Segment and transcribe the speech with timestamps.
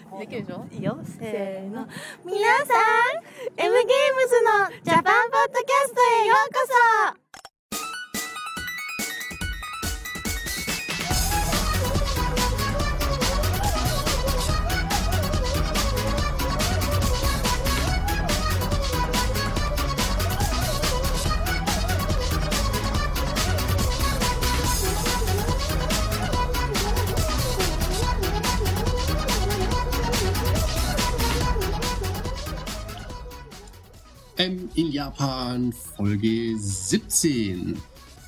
[0.00, 0.66] かできるでしょ？
[0.72, 0.98] いいよ。
[1.04, 1.86] せーの。
[2.24, 3.22] 皆さん
[3.56, 6.60] M ゲームズのジャパンポッドキャストへようこ
[7.16, 7.23] そ
[34.44, 37.78] M in Japan, Folge 17.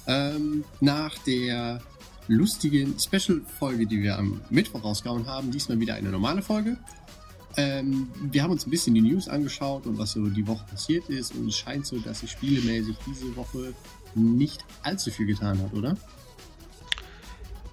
[0.06, 1.82] Ähm, nach der
[2.26, 6.78] lustigen Special-Folge, die wir am Mittwoch rausgehauen haben, diesmal wieder eine normale Folge.
[7.58, 11.06] Ähm, wir haben uns ein bisschen die News angeschaut und was so die Woche passiert
[11.10, 13.74] ist und es scheint so, dass sich spielemäßig diese Woche
[14.14, 15.98] nicht allzu viel getan hat, oder?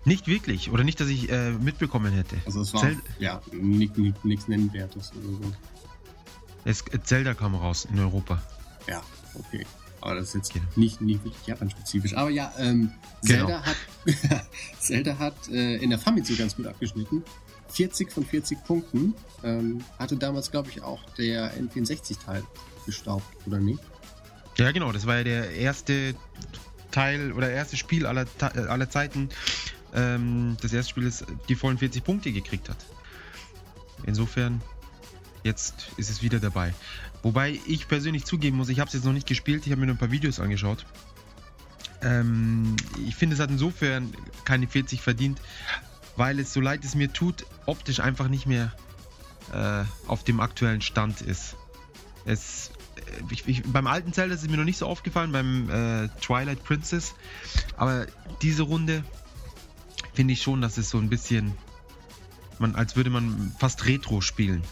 [0.04, 0.70] Nicht wirklich.
[0.70, 2.36] Oder nicht, dass ich äh, mitbekommen hätte.
[2.46, 5.54] Also es war Zel ja nichts Nennenwertes oder so.
[6.66, 8.42] Es, Zelda kam raus in Europa.
[8.88, 9.02] Ja,
[9.36, 9.66] okay.
[10.02, 10.66] Aber das ist jetzt Genau.
[10.76, 12.14] nicht, nicht wirklich Japan-spezifisch.
[12.16, 12.92] Aber ja, ähm,
[13.24, 13.48] Genau.
[13.48, 13.76] Zelda hat,
[14.80, 17.24] Zelda hat äh, in der Famitsu ganz gut abgeschnitten.
[17.70, 19.14] 40 von 40 Punkten.
[19.44, 22.44] Ähm, hatte damals, glaube ich, auch der N64-Teil
[22.86, 23.80] gestaubt, oder nicht?
[24.58, 24.92] Ja, genau.
[24.92, 26.16] Das war ja der erste
[26.92, 29.30] Teil oder erste Spiel aller, aller Zeiten.
[29.96, 32.78] Ähm, das erste Spiel, das die vollen 40 Punkte gekriegt hat.
[34.06, 34.62] Insofern,
[35.44, 36.74] jetzt ist es wieder dabei.
[37.22, 39.88] Wobei ich persönlich zugeben muss, ich habe es jetzt noch nicht gespielt, ich habe mir
[39.88, 40.86] nur ein paar Videos angeschaut.
[42.02, 42.76] Ähm,
[43.08, 44.14] ich finde, es hat insofern
[44.46, 45.40] keine 40 verdient,
[46.16, 48.74] weil es, so leid es mir tut, optisch einfach nicht mehr
[49.54, 51.56] äh, auf dem aktuellen Stand ist.
[52.26, 55.70] Es, äh, ich, ich, beim alten Zelda ist es mir noch nicht so aufgefallen, beim
[55.70, 57.16] äh, Twilight Princess.
[57.78, 58.06] Aber
[58.42, 59.04] diese Runde
[60.14, 61.54] finde ich schon, dass es so ein bisschen,
[62.60, 64.64] man, als würde man fast Retro spielen.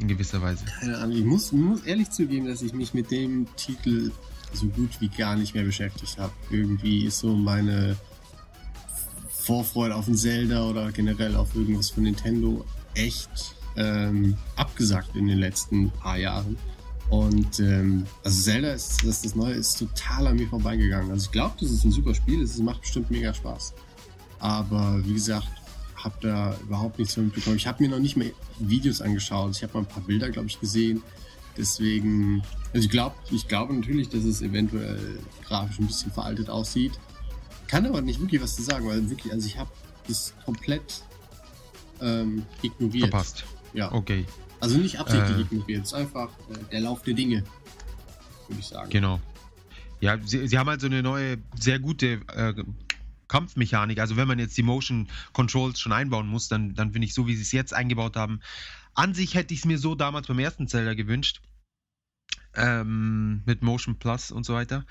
[0.00, 0.64] In gewisser Weise.
[0.80, 1.16] Keine Ahnung.
[1.16, 4.10] Ich muss, muss ehrlich zugeben, dass ich mich mit dem Titel
[4.52, 6.32] so gut wie gar nicht mehr beschäftigt habe.
[6.50, 7.96] Irgendwie ist so meine
[9.28, 12.64] Vorfreude auf ein Zelda oder generell auf irgendwas von Nintendo
[12.94, 16.56] echt ähm, abgesackt in den letzten paar Jahren.
[17.10, 21.10] Und ähm, also Zelda ist das, das Neue ist total an mir vorbeigegangen.
[21.10, 23.74] Also ich glaube, das ist ein super Spiel, es macht bestimmt mega Spaß.
[24.38, 25.48] Aber wie gesagt,
[26.04, 27.56] habe da überhaupt nichts von mitbekommen.
[27.56, 29.56] Ich habe mir noch nicht mehr Videos angeschaut.
[29.56, 31.02] Ich habe mal ein paar Bilder, glaube ich, gesehen.
[31.56, 32.42] Deswegen,
[32.72, 36.92] also ich glaube, ich glaube natürlich, dass es eventuell grafisch ein bisschen veraltet aussieht.
[37.68, 39.70] Kann aber nicht wirklich was zu sagen, weil wirklich, also ich habe
[40.06, 41.02] das komplett
[42.00, 43.08] ähm, ignoriert.
[43.08, 43.44] Verpasst.
[43.72, 44.24] Ja, Okay,
[44.60, 45.40] also nicht absichtlich Äh.
[45.42, 47.42] ignoriert, es ist einfach äh, der Lauf der Dinge,
[48.48, 48.90] würde ich sagen.
[48.90, 49.20] genau.
[50.00, 52.52] Ja, sie, sie haben halt so eine neue, sehr gute äh,
[53.34, 53.98] Kampfmechanik.
[53.98, 57.26] Also wenn man jetzt die Motion Controls schon einbauen muss, dann, dann finde ich so,
[57.26, 58.38] wie sie es jetzt eingebaut haben.
[58.94, 61.40] An sich hätte ich es mir so damals beim ersten Zelda gewünscht.
[62.54, 64.86] Ähm, mit Motion Plus und so weiter.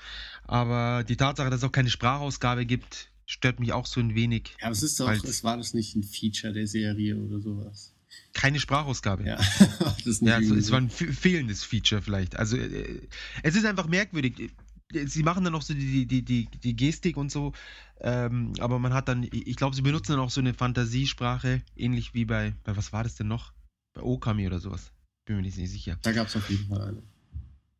[0.46, 4.50] Aber die Tatsache, dass es auch keine Sprachausgabe gibt, stört mich auch so ein wenig.
[4.60, 7.94] Ja, aber es ist doch, es war das nicht ein Feature der Serie oder sowas.
[8.34, 9.24] Keine Sprachausgabe.
[9.24, 9.36] Ja,
[9.80, 12.36] das ist Ja, es, irgendwie es war ein fe- fehlendes Feature vielleicht.
[12.36, 13.00] Also äh,
[13.42, 14.50] es ist einfach merkwürdig.
[14.92, 17.52] Sie machen dann noch so die, die, die, die Gestik und so,
[18.00, 22.14] ähm, aber man hat dann, ich glaube, sie benutzen dann auch so eine Fantasiesprache, ähnlich
[22.14, 23.52] wie bei, bei was war das denn noch?
[23.94, 24.92] Bei Okami oder sowas.
[25.26, 25.98] Bin mir nicht sicher.
[26.02, 27.02] Da gab es auf jeden Fall eine.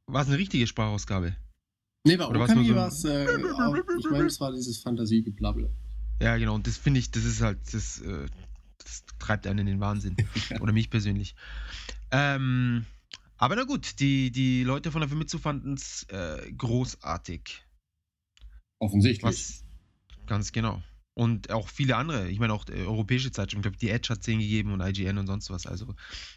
[0.06, 1.37] War es eine richtige Sprachausgabe?
[2.06, 5.70] Nee, bei Oder Okami so war es, äh, auch, ich meine, es war dieses Fantasiegeblabble.
[6.20, 6.54] Ja, genau.
[6.54, 8.26] Und das finde ich, das ist halt, das, äh,
[8.78, 10.16] das treibt einen in den Wahnsinn.
[10.60, 11.34] Oder mich persönlich.
[12.10, 12.84] Ähm,
[13.37, 17.62] aber na gut, die, die Leute von der Famitsu fanden es äh, großartig.
[18.78, 19.25] Offensichtlich.
[19.25, 19.65] Was
[20.27, 20.83] ganz genau.
[21.15, 24.25] Und auch viele andere, ich meine auch äh, europäische Zeitschriften, ich glaube, die Edge hat
[24.25, 25.67] 10 gegeben und IGN und sonst was.
[25.67, 25.94] Also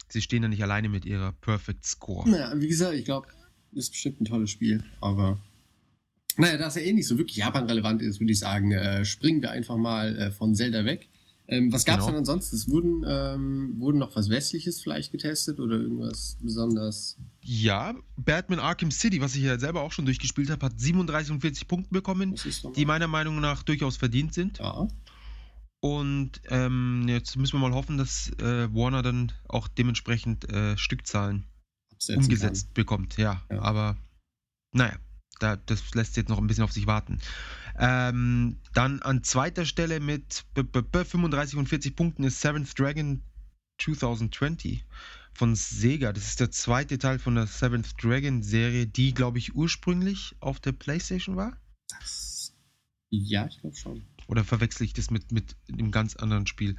[0.08, 2.28] sie stehen da nicht alleine mit ihrer Perfect Score.
[2.28, 3.28] Naja, wie gesagt, ich glaube,
[3.72, 5.38] ist bestimmt ein tolles Spiel, aber
[6.36, 9.42] naja, da es ja eh nicht so wirklich Japan-relevant ist, würde ich sagen, äh, springen
[9.42, 11.08] wir einfach mal äh, von Zelda weg.
[11.50, 12.12] Ähm, was gab es Genau.
[12.12, 12.56] denn ansonsten?
[12.56, 17.16] Es wurden, ähm, wurden noch was Westliches vielleicht getestet oder irgendwas besonders?
[17.42, 21.40] Ja, Batman Arkham City, was ich ja selber auch schon durchgespielt habe, hat 37 und
[21.40, 22.34] 40 Punkte bekommen,
[22.76, 24.58] die meiner Meinung nach durchaus verdient sind.
[24.58, 24.88] ja.
[25.80, 31.46] Und ähm, jetzt müssen wir mal hoffen, dass äh, Warner dann auch dementsprechend äh, Stückzahlen
[31.92, 33.16] absetzen umgesetzt bekommt.
[33.16, 33.60] Ja, Ja.
[33.62, 33.96] aber
[34.72, 34.96] naja,
[35.38, 37.18] da, das lässt jetzt noch ein bisschen auf sich warten.
[37.78, 42.78] Ähm, dann an zweiter Stelle mit b -b -b 35 und 40 Punkten ist Seventh
[42.78, 43.22] Dragon
[43.80, 44.84] 2020
[45.32, 46.12] von Sega.
[46.12, 50.58] Das ist der zweite Teil von der Seventh Dragon Serie, die, glaube ich, ursprünglich auf
[50.58, 51.56] der PlayStation war.
[51.88, 52.52] Das,
[53.10, 54.02] ja, ich glaube schon.
[54.26, 56.76] Oder verwechsel ich das mit, mit einem ganz anderen Spiel?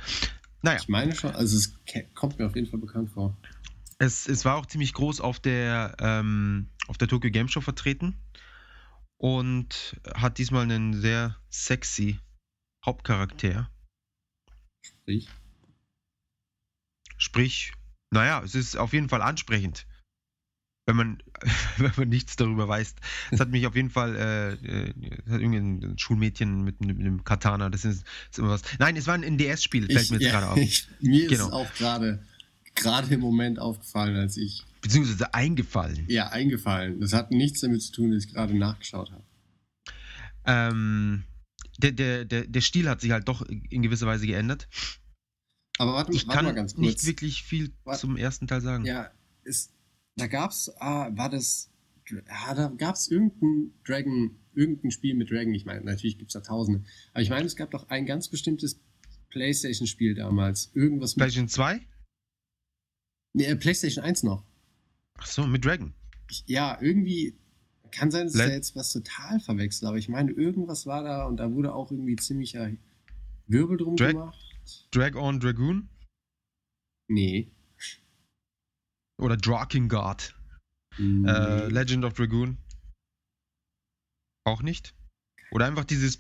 [0.61, 1.73] Naja, Ich meine schon, also es
[2.13, 3.37] kommt mir auf jeden Fall bekannt vor.
[3.99, 8.15] Es, es war auch ziemlich groß auf der, ähm, auf der Tokyo Game Show vertreten
[9.17, 12.19] und hat diesmal einen sehr sexy
[12.85, 13.69] Hauptcharakter.
[15.05, 15.27] Ich.
[17.17, 17.73] Sprich,
[18.11, 19.85] naja, es ist auf jeden Fall ansprechend.
[20.87, 21.23] Wenn man,
[21.77, 22.95] wenn man nichts darüber weiß.
[23.31, 24.93] Es hat mich auf jeden Fall, äh, äh,
[25.25, 28.61] es hat irgendein Schulmädchen mit, einem- mit einem Katana, das ist, ist immer was.
[28.79, 30.57] Nein, es war ein NDS-Spiel, fällt Ich, mir jetzt ja, gerade auf.
[30.57, 31.47] ich, mir ist Genau.
[31.47, 32.25] es auch gerade
[32.79, 36.05] gerade im Moment aufgefallen, als ich Beziehungsweise eingefallen.
[36.07, 36.99] ja eingefallen.
[36.99, 39.23] Das hat nichts damit zu tun, dass ich gerade nachgeschaut habe.
[40.45, 41.23] Ähm,
[41.77, 44.67] der, der, der, der Stil hat sich halt doch in gewisser Weise geändert.
[45.77, 46.85] Aber warte, Ich warte kann mal ganz kurz.
[46.85, 48.01] nicht wirklich viel Warte.
[48.01, 48.85] zum ersten Teil sagen.
[48.85, 49.11] Ja,
[49.43, 49.71] ist,
[50.17, 51.71] da gab's, ah, war das,
[52.27, 55.53] ah, da gab's irgendein Dragon, irgendein Spiel mit Dragon.
[55.53, 56.83] Ich meine, natürlich gibt's da Tausende.
[57.13, 58.81] Aber ich meine, es gab doch ein ganz bestimmtes
[59.29, 60.71] PlayStation-Spiel damals.
[60.73, 61.81] Irgendwas mit PlayStation 2?
[63.33, 64.43] Nee, äh, PlayStation 1 noch.
[65.17, 65.93] Ach so, mit Dragon.
[66.29, 67.35] Ich, ja, irgendwie
[67.91, 71.25] kann sein, dass ich da jetzt was total verwechsel, aber ich meine, irgendwas war da
[71.25, 72.71] und da wurde auch irgendwie ziemlicher
[73.47, 74.45] Wirbel drum Drag- gemacht.
[74.91, 75.89] Drag on Dragoon?
[77.07, 77.51] Nee.
[79.19, 80.35] Oder Drakengard?
[80.99, 81.27] Nee.
[81.27, 82.57] Äh, Legend of Dragoon?
[84.45, 84.93] Auch nicht?
[85.51, 86.19] Oder einfach dieses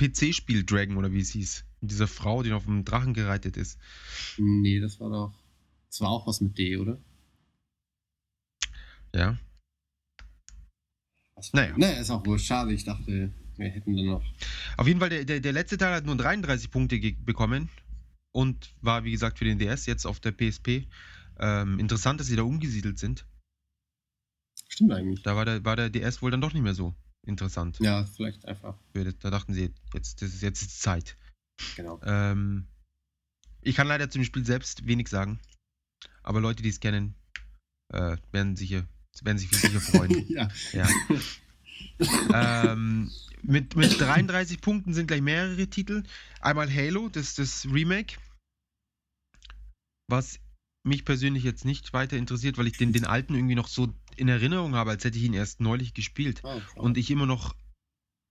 [0.00, 1.64] PC-Spiel Dragon oder wie es hieß.
[1.80, 3.78] Mit dieser Frau, die auf dem Drachen gereitet ist.
[4.38, 5.38] nee, das war doch.
[5.90, 6.98] Das war auch was mit D, oder?
[9.14, 9.38] Ja.
[11.34, 11.74] Was Naja.
[11.76, 12.72] Naja, ist auch wohl schade.
[12.72, 14.24] Ich dachte, wir hätten dann noch.
[14.76, 17.68] Auf jeden Fall, der, der, der letzte Teil hat nur 33 Punkte bekommen
[18.32, 20.86] und war, wie gesagt, für den DS jetzt auf der PSP.
[21.38, 23.26] Ähm, interessant, dass sie da umgesiedelt sind.
[24.68, 25.22] Stimmt eigentlich.
[25.22, 27.78] Da war der, war der DS wohl dann doch nicht mehr so interessant.
[27.80, 28.76] Ja, vielleicht einfach.
[28.92, 31.16] Da dachten sie, jetzt, das ist jetzt Zeit.
[31.76, 32.00] Genau.
[32.04, 32.66] Ähm,
[33.62, 35.40] ich kann leider zum Spiel selbst wenig sagen.
[36.26, 37.14] Aber Leute, die es kennen,
[37.92, 38.86] äh, werden, sicher,
[39.22, 40.26] werden sich sicher freuen.
[40.28, 40.48] ja.
[40.72, 40.88] ja.
[42.72, 43.10] ähm,
[43.42, 46.02] mit, mit 33 Punkten sind gleich mehrere Titel.
[46.40, 48.16] Einmal Halo, das das Remake.
[50.08, 50.40] Was
[50.84, 54.28] mich persönlich jetzt nicht weiter interessiert, weil ich den, den alten irgendwie noch so in
[54.28, 56.44] Erinnerung habe, als hätte ich ihn erst neulich gespielt.
[56.44, 57.54] Ah, Und ich immer noch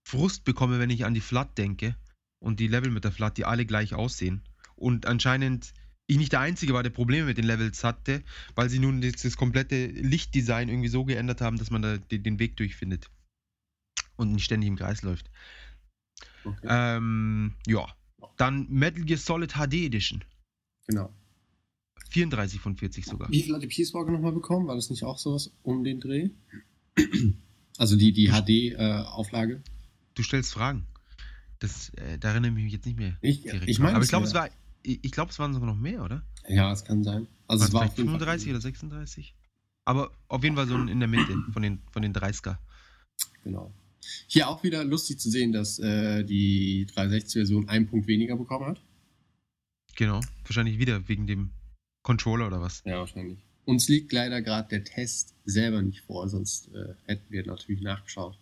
[0.08, 1.96] Frust bekomme, wenn ich an die Flat denke
[2.40, 4.44] und die Level mit der Flat, die alle gleich aussehen.
[4.76, 5.74] Und anscheinend
[6.08, 8.24] ich nicht der Einzige war, der Probleme mit den Levels hatte,
[8.54, 12.24] weil sie nun das, das komplette Lichtdesign irgendwie so geändert haben, dass man da den,
[12.24, 13.10] den Weg durchfindet.
[14.18, 15.30] Und nicht ständig im Kreis läuft.
[16.46, 16.68] okay.
[16.70, 17.88] Ähm, ja.
[18.38, 20.24] Dann Metal Gear Solid HD Edition.
[20.88, 21.14] genau.
[22.10, 23.30] 34 von 40 sogar.
[23.30, 24.68] Wie viel hat die Peace Walker nochmal bekommen?
[24.68, 26.30] War das nicht auch sowas um den Dreh?
[27.78, 29.62] Also die, die HD-Auflage?
[30.14, 30.88] Du stellst Fragen.
[31.60, 33.18] Das, äh, da erinnere ich mich jetzt nicht mehr.
[33.22, 34.50] ich ich meine, Aber ich glaube, es war.
[34.86, 36.24] Ich glaube, es waren sogar noch mehr, oder?
[36.48, 37.28] Ja, es kann sein.
[37.48, 39.36] Also Waren es war vielleicht auf jeden Fall- 35 oder 36?
[39.86, 42.58] Aber auf jeden Fall so in der Mitte von den, von den 30er.
[43.44, 43.74] Genau.
[44.28, 48.82] Hier auch wieder lustig zu sehen, dass äh, die 360-Version einen Punkt weniger bekommen hat.
[49.96, 50.22] Genau.
[50.44, 51.52] Wahrscheinlich wieder wegen dem
[52.04, 52.84] Controller oder was.
[52.86, 53.40] Ja, wahrscheinlich.
[53.66, 58.38] Uns liegt leider gerade der Test selber nicht vor, sonst äh, hätten wir natürlich nachgeschaut.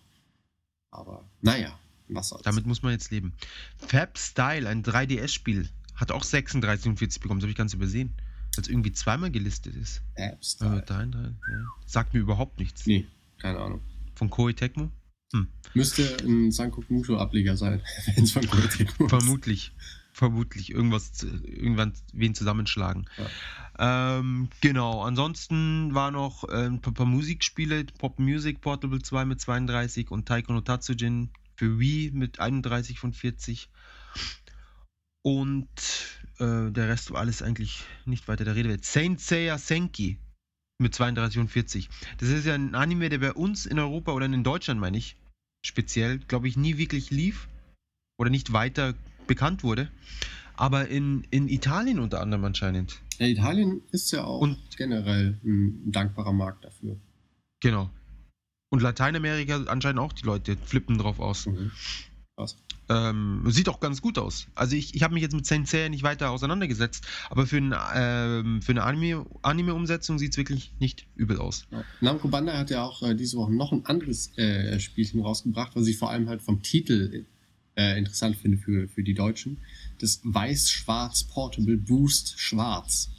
[0.91, 1.79] Aber naja,
[2.09, 2.43] was soll's.
[2.43, 3.33] Damit muss man jetzt leben.
[3.77, 7.39] Fab Style, ein 3DS-Spiel, hat auch 36 und 40 bekommen.
[7.39, 8.13] Das habe ich ganz übersehen.
[8.55, 10.03] Weil es irgendwie zweimal gelistet ist.
[10.15, 10.61] Apps.
[10.61, 11.65] Äh, 33, ja.
[11.85, 12.85] Sagt mir überhaupt nichts.
[12.85, 13.07] Nee,
[13.39, 13.81] keine Ahnung.
[14.15, 14.91] Von Koei Tecmo?
[15.73, 17.81] Müsste ein Sankoku Musho-Ableger sein,
[18.15, 19.09] wenn es von Qualität ist.
[19.09, 19.71] Vermutlich.
[20.11, 20.71] Vermutlich.
[20.71, 23.09] Irgendwas, irgendwann wen zusammenschlagen.
[23.79, 25.01] Ähm, genau.
[25.01, 27.85] Ansonsten war noch äh, ein paar, paar Musikspiele.
[27.97, 33.13] Pop Music Portable 2 mit 32 und Taiko no Tatsujin für Wii mit 31 von
[33.13, 33.69] 40.
[35.25, 35.67] Und
[36.39, 38.85] äh, der Rest war alles eigentlich nicht weiter der Rede wert.
[38.85, 40.17] Saint Seiya Senki
[40.81, 41.89] mit 32 und 40.
[42.17, 45.15] Das ist ja ein Anime, der bei uns in Europa oder in Deutschland, meine ich,
[45.65, 47.47] speziell, glaube ich, nie wirklich lief
[48.19, 48.93] oder nicht weiter
[49.27, 49.89] bekannt wurde.
[50.55, 53.01] Aber in, in Italien unter anderem anscheinend.
[53.17, 56.99] Ja, Italien ist ja auch Und- generell ein dankbarer Markt dafür.
[57.61, 57.89] Genau.
[58.71, 61.45] Und Lateinamerika anscheinend auch die Leute flippen drauf aus.
[61.45, 61.71] Mhm.
[62.35, 62.57] Krass.
[62.89, 64.47] Ähm, sieht auch ganz gut aus.
[64.55, 67.73] Also ich, ich habe mich jetzt mit Saint Seiya nicht weiter auseinandergesetzt, aber für, ein,
[67.95, 71.65] ähm, für eine Anime- Anime-Umsetzung sieht es wirklich nicht übel aus.
[71.71, 71.83] Ja.
[72.01, 75.87] Namco Bandai hat ja auch äh, diese Woche noch ein anderes äh, Spielchen rausgebracht, was
[75.87, 77.25] ich vor allem halt vom Titel
[77.75, 79.59] äh, interessant finde für, für die Deutschen.
[79.99, 83.11] Das Weiß-Schwarz Portable Boost Schwarz.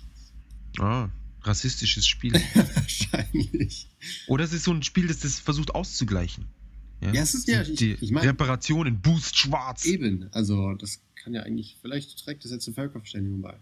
[0.78, 1.08] Ah,
[1.42, 2.34] rassistisches Spiel.
[2.54, 3.88] Wahrscheinlich.
[4.26, 6.46] Oder es ist so ein Spiel, das das versucht auszugleichen.
[7.12, 9.84] Ja, es ist ja, ich- die ich mein- Reparationen, Boost schwarz.
[9.84, 13.58] Eben, also das kann ja eigentlich, vielleicht trägt das jetzt zur Völkerverständigung bei.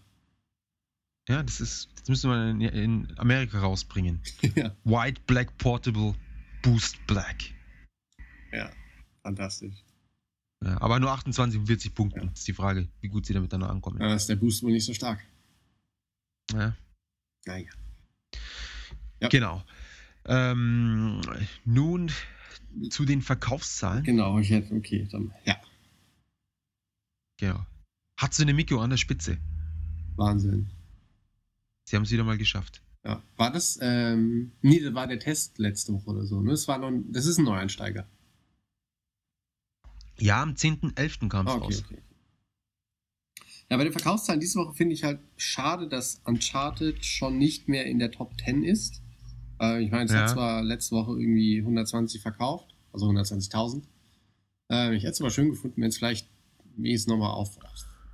[1.29, 4.21] Ja, das ist, das müssen wir in, in Amerika rausbringen.
[4.57, 4.75] ja.
[4.85, 6.15] White Black Portable
[6.63, 7.43] Boost Black.
[8.53, 8.71] ja,
[9.23, 9.75] fantastisch.
[10.65, 12.21] Ja, aber nur 28 und 40 Punkte.
[12.21, 12.31] Ja.
[12.33, 13.99] Ist die Frage, wie gut sie damit dann ankommen.
[13.99, 15.21] Da ist der Boost wohl nicht so stark.
[16.53, 16.77] Ja.
[17.47, 17.71] Naja.
[19.21, 19.29] Ja.
[19.29, 19.63] Genau.
[20.25, 21.21] Ähm,
[21.65, 22.11] nun
[22.91, 24.05] zu den Verkaufszahlen.
[24.05, 25.61] Genau, ich hätte, okay, dann, ja,
[27.39, 27.67] Genau.
[28.21, 29.39] Hatsune Miku an der Spitze.
[30.15, 30.71] Wahnsinn.
[31.89, 32.83] Sie haben es wieder mal geschafft.
[33.05, 33.21] Ja.
[33.37, 36.51] War das, ähm, nee, das war der Test letzte Woche oder so, ne?
[36.53, 38.07] Das war noch, ein- das ist ein Neueinsteiger.
[40.19, 41.29] Ja, am 10.11.
[41.29, 41.85] kam es Ah, okay, raus.
[41.85, 41.99] okay.
[43.69, 47.87] Ja, bei den Verkaufszahlen diese Woche finde ich halt schade, dass Uncharted schon nicht mehr
[47.87, 49.02] in der Top 10 ist.
[49.63, 50.23] Äh, ich meine, es Ja.
[50.23, 53.85] hat zwar letzte Woche irgendwie 120 verkauft, also 120.000.
[54.71, 56.29] Äh, ich hätte es aber schön gefunden, wenn es vielleicht
[56.77, 57.59] wenigstens nochmal auf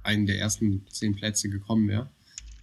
[0.02, 2.10] einen der ersten zehn Plätze gekommen wäre.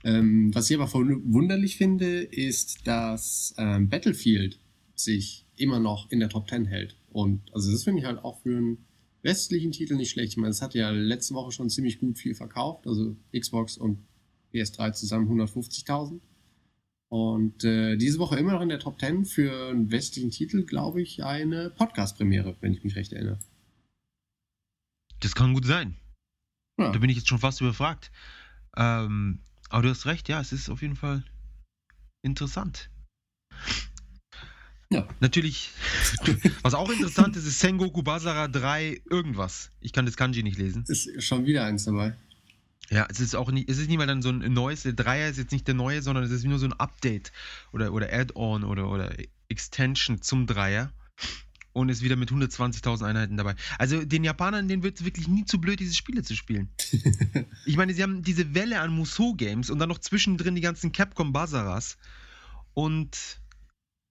[0.04, 4.60] Ähm, was ich aber verwunderlich finde, ist, dass ähm, Battlefield
[4.94, 6.96] sich immer noch in der Top 10 hält.
[7.10, 8.86] Und also das finde ich halt auch für einen
[9.24, 10.34] westlichen Titel nicht schlecht.
[10.34, 12.86] Ich meine, es hat ja letzte Woche schon ziemlich gut viel verkauft.
[12.88, 13.98] Also Xbox und
[14.54, 16.20] PS3 zusammen 150.000.
[17.16, 21.02] Und äh, diese Woche immer noch in der Top 10 für einen westlichen Titel, glaube
[21.02, 23.40] ich, eine Podcast-Premiere, wenn ich mich recht erinnere.
[25.22, 25.96] Das kann gut sein.
[26.78, 26.92] Ja.
[26.92, 28.12] Da bin ich jetzt schon fast überfragt.
[28.76, 31.24] Ähm, aber du hast recht, ja, es ist auf jeden Fall
[32.22, 32.90] interessant.
[34.92, 35.08] Ja.
[35.22, 35.72] Natürlich,
[36.64, 39.72] was auch interessant ist, ist Sengoku Basara 3 irgendwas.
[39.80, 40.84] Ich kann das Kanji nicht lesen.
[40.90, 42.18] Ist schon wieder eins dabei.
[42.92, 45.30] Ja, es ist auch nicht, es ist nicht mal dann so ein neues, der Dreier
[45.30, 47.32] ist jetzt nicht der neue, sondern es ist nur so ein Update
[47.72, 49.12] oder, oder Add-on oder, oder
[49.50, 50.92] Extension zum Dreier
[51.74, 53.56] und ist wieder mit 120.000 Einheiten dabei.
[53.80, 56.70] Also den Japanern, denen wird es wirklich nie zu blöd, diese Spiele zu spielen.
[57.66, 61.34] ich meine, sie haben diese Welle an Musou-Games und dann noch zwischendrin die ganzen Capcom
[61.34, 61.98] Bazaras
[62.74, 63.40] und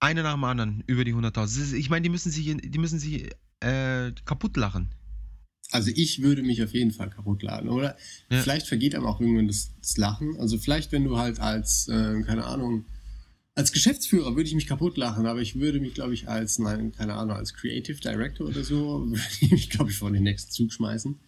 [0.01, 1.31] eine nach dem anderen über die 100.000.
[1.31, 4.91] Das ist- Ich meine, die müssen sich, die müssen sich äh, kaputt lachen.
[5.75, 7.97] Also ich würde mich auf jeden Fall kaputt laden, oder?
[8.31, 8.41] Ja.
[8.43, 10.37] Vielleicht vergeht einem auch irgendwann das, das Lachen.
[10.39, 12.85] Also vielleicht, wenn du halt als, äh, keine Ahnung,
[13.57, 16.93] als Geschäftsführer würde ich mich kaputt lachen, aber ich würde mich, glaube ich, als, nein,
[16.93, 20.53] keine Ahnung, als Creative Director oder so, würde ich mich, glaube ich, vor den nächsten
[20.53, 21.19] Zug schmeißen.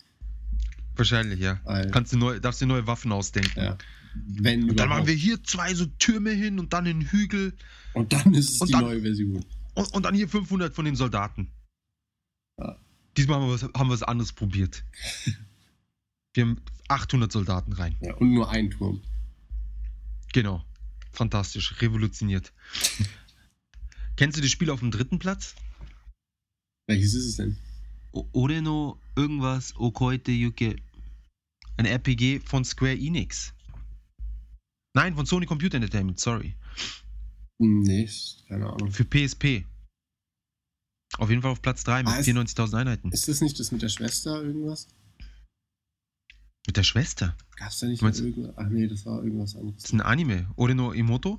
[0.95, 1.61] Wahrscheinlich, ja.
[1.65, 3.53] Weil, Kannst du neu, darfst dir neue Waffen ausdenken.
[3.59, 3.76] ja,
[4.15, 4.91] wenn Und dann überhaupt.
[4.91, 7.53] machen wir hier zwei so Türme hin und dann einen Hügel
[7.95, 9.45] Und dann ist es Und die dann- neue Version.
[9.75, 11.49] und, und dann hier 500 von den Soldaten.
[13.16, 14.85] Diesmal haben wir, was, haben wir was anderes probiert.
[16.35, 17.96] Wir haben 800 Soldaten rein.
[18.00, 19.00] Ja, und nur ein Turm.
[20.32, 20.62] Genau.
[21.12, 21.80] Fantastisch.
[21.80, 22.52] Revolutioniert.
[24.16, 25.54] Kennst du das Spiel auf dem dritten Platz?
[26.88, 27.56] Welches ist es denn?
[28.12, 30.76] O- Oreno irgendwas Okoite Yuke.
[31.78, 33.52] Ein RPG von Square Enix.
[34.94, 36.54] Nein, von Sony Computer Entertainment, sorry.
[37.58, 38.08] Nee,
[38.49, 38.90] keine Ahnung.
[38.90, 39.64] Für PSP.
[41.18, 43.11] Auf jeden Fall auf Platz 3 mit Ah, ist- 94.000 Einheiten.
[43.12, 44.88] Ist das nicht das mit der Schwester irgendwas?
[46.66, 47.37] Mit der Schwester.
[47.56, 48.54] Gab es da nicht meinst- irgendwas?
[48.56, 49.85] Ach nee, das war irgendwas Das anderes.
[49.85, 50.50] ist ein Anime.
[50.56, 51.38] Oreno Imoto?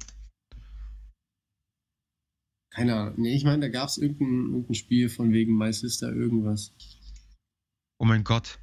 [2.74, 3.16] Keine Ahnung.
[3.18, 6.74] Nee, ich meine, da gab es irgendein, irgendein Spiel von wegen My Sister irgendwas.
[8.00, 8.60] Oh mein Gott.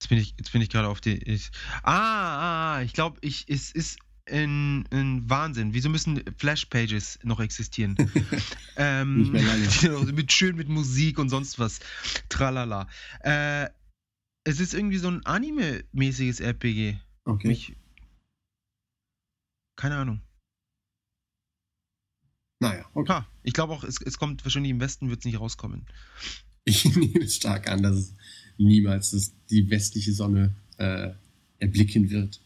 [0.00, 1.16] Jetzt bin ich, jetzt bin ich gerade auf die.
[1.16, 1.50] Ich,
[1.82, 3.98] ah, ah, ah, ich glaube, ich, es ist
[4.30, 5.74] ein, ein Wahnsinn.
[5.74, 7.96] Wieso müssen Flash-Pages noch existieren?
[8.76, 11.80] ähm, genau, mit schön mit Musik und sonst was.
[12.28, 12.88] Tralala.
[13.20, 13.68] Äh,
[14.44, 16.98] es ist irgendwie so ein Anime-mäßiges RPG.
[17.24, 17.48] Okay.
[17.48, 17.76] Mich,
[19.76, 20.20] keine Ahnung.
[22.60, 23.12] Naja, okay.
[23.12, 25.86] Ha, ich glaube auch, es, es kommt wahrscheinlich im Westen wird es nicht rauskommen.
[26.64, 28.14] Ich nehme es stark an, dass es
[28.56, 31.12] niemals die westliche Sonne äh,
[31.58, 32.40] erblicken wird.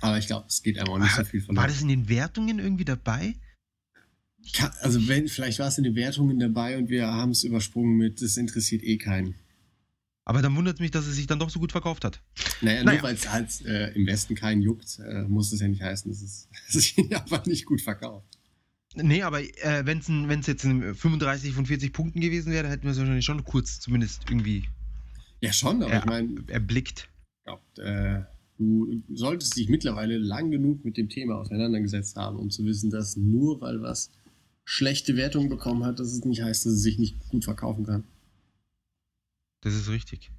[0.00, 1.68] Aber ich glaube, es geht einfach auch nicht so viel War verloren.
[1.68, 3.34] das in den Wertungen irgendwie dabei?
[4.52, 7.96] Kann, also wenn, vielleicht war es in den Wertungen dabei und wir haben es übersprungen
[7.96, 9.34] mit, das interessiert eh keinen.
[10.24, 12.20] Aber dann wundert mich, dass es sich dann doch so gut verkauft hat.
[12.60, 12.98] Naja, Naja.
[12.98, 16.10] nur weil es halt äh, im Westen keinen juckt, äh, muss es ja nicht heißen,
[16.10, 18.26] dass es dass es sich einfach nicht gut verkauft.
[18.94, 19.98] Nee, aber äh, wenn
[20.40, 23.78] es jetzt ein 35 von 40 Punkten gewesen wäre, hätten wir es wahrscheinlich schon kurz
[23.80, 24.64] zumindest irgendwie
[25.40, 25.98] Ja, schon, aber Ja.
[26.00, 27.08] ich meine, erblickt.
[27.44, 28.22] glaub, äh,
[28.58, 33.16] du solltest dich mittlerweile lang genug mit dem Thema auseinandergesetzt haben, um zu wissen, dass
[33.16, 34.10] nur weil was
[34.64, 38.04] schlechte Wertungen bekommen hat, dass es nicht heißt, dass es sich nicht gut verkaufen kann.
[39.62, 40.30] Das ist richtig.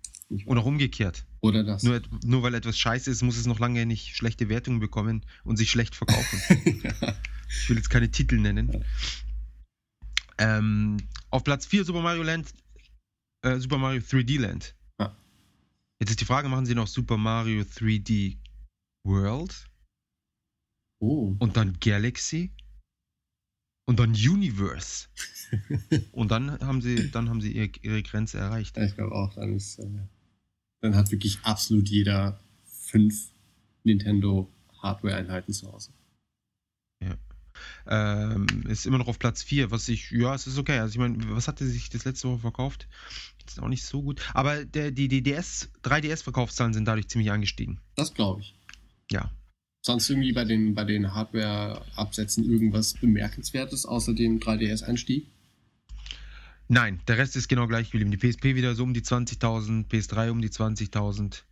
[0.45, 1.25] Auch umgekehrt.
[1.39, 1.83] Oder das.
[1.83, 5.57] Nur, nur weil etwas scheiße ist, muss es noch lange nicht schlechte Wertungen bekommen und
[5.57, 6.39] sich schlecht verkaufen.
[7.49, 8.71] Ich will jetzt keine Titel nennen.
[8.73, 8.79] Ja.
[10.37, 10.97] Ähm,
[11.29, 12.53] auf Platz 4 Super Mario Land,
[13.41, 14.75] äh, Super Mario 3D Land.
[15.99, 16.03] Ja.
[16.03, 18.37] Jetzt ist die Frage, machen sie noch Super Mario 3D
[19.03, 19.67] World?
[20.99, 21.35] Oh.
[21.37, 22.51] und dann Galaxy
[23.85, 25.07] und dann Universe.
[26.11, 28.75] und dann haben sie, dann haben sie ihre, ihre Grenze erreicht.
[28.77, 29.87] Ja, ich glaube auch, dann ist, äh,
[30.81, 33.31] dann hat wirklich absolut jeder fünf
[33.83, 34.51] Nintendo
[34.81, 35.91] Hardware-Einheiten zu Hause.
[37.87, 40.79] Ähm, ist immer noch auf Platz 4, was ich, ja, es ist okay.
[40.79, 42.87] Also ich meine, was hatte sich das letzte Woche verkauft?
[43.45, 44.21] Ist auch nicht so gut.
[44.33, 47.79] Aber der, die, die DS, 3DS-Verkaufszahlen sind dadurch ziemlich angestiegen.
[47.95, 48.55] Das glaube ich.
[49.11, 49.31] Ja.
[49.81, 55.27] Sonst irgendwie bei den, bei den Hardware-Absätzen irgendwas Bemerkenswertes außer dem 3DS-Einstieg?
[56.67, 58.11] Nein, der Rest ist genau gleich geblieben.
[58.11, 61.43] Die PSP wieder so um die 20.000, PS3 um die 20.000,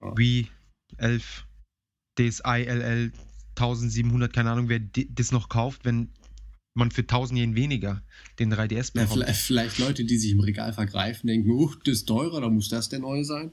[0.00, 0.16] Ja.
[0.16, 0.48] Wii
[0.98, 1.46] 11,
[2.18, 3.12] DSi LL
[3.56, 6.10] 1700, keine Ahnung, wer das noch kauft, wenn
[6.74, 8.02] man für 1000 Yen weniger
[8.38, 9.12] den 3DS Ja, bekommt.
[9.24, 12.68] vielleicht, vielleicht Leute, die sich im Regal vergreifen, denken, oh, das ist teurer, da muss
[12.68, 13.52] das der neue sein.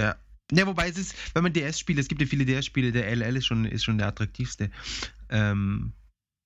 [0.00, 0.16] Ja.
[0.50, 3.36] Ja, wobei es ist, wenn man DS spielt, es gibt ja viele DS-Spiele, der LL
[3.36, 4.70] ist schon, ist schon der attraktivste.
[5.30, 5.92] Ähm,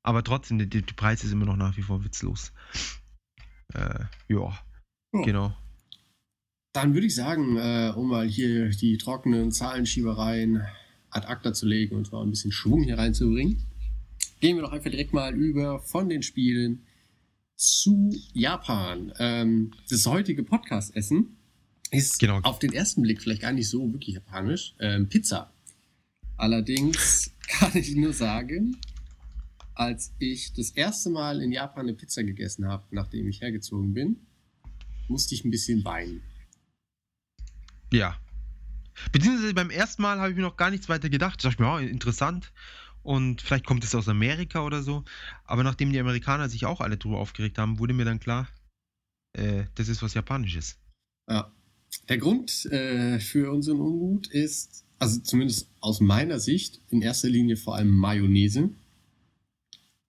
[0.05, 2.53] aber trotzdem, der, der Preis ist immer noch nach wie vor witzlos.
[3.75, 4.59] Äh, ja,
[5.13, 5.23] Ja.
[5.25, 5.57] genau.
[6.73, 10.63] Dann würde ich sagen, äh, um mal hier die trockenen Zahlenschiebereien
[11.17, 13.63] ad acta zu legen und zwar ein bisschen Schwung hier reinzubringen,
[14.41, 16.83] gehen wir doch einfach direkt mal über von den Spielen
[17.57, 19.13] zu Japan.
[19.19, 21.37] Ähm, das heutige Podcast-Essen
[21.91, 22.41] ist Genau.
[22.43, 24.75] auf den ersten Blick vielleicht gar nicht so wirklich japanisch.
[24.79, 25.53] Ähm, Pizza.
[26.37, 28.77] Allerdings kann ich nur sagen,
[29.75, 34.17] als ich das erste Mal in Japan eine Pizza gegessen habe, nachdem ich hergezogen bin,
[35.09, 36.23] musste ich ein bisschen weinen.
[37.93, 38.19] Ja.
[39.13, 41.37] Beziehungsweise beim ersten Mal habe ich mir noch gar nichts weiter gedacht.
[41.39, 42.53] Ich dachte mir, oh, interessant.
[43.03, 45.05] Und vielleicht kommt es aus Amerika oder so.
[45.45, 48.49] Aber nachdem die Amerikaner sich auch alle drüber aufgeregt haben, wurde mir dann klar,
[49.35, 50.77] äh, das ist was Japanisches.
[51.29, 51.53] Ja.
[52.09, 57.57] Der Grund äh, für unseren Unmut ist, also zumindest aus meiner Sicht, in erster Linie
[57.57, 58.71] vor allem Mayonnaise.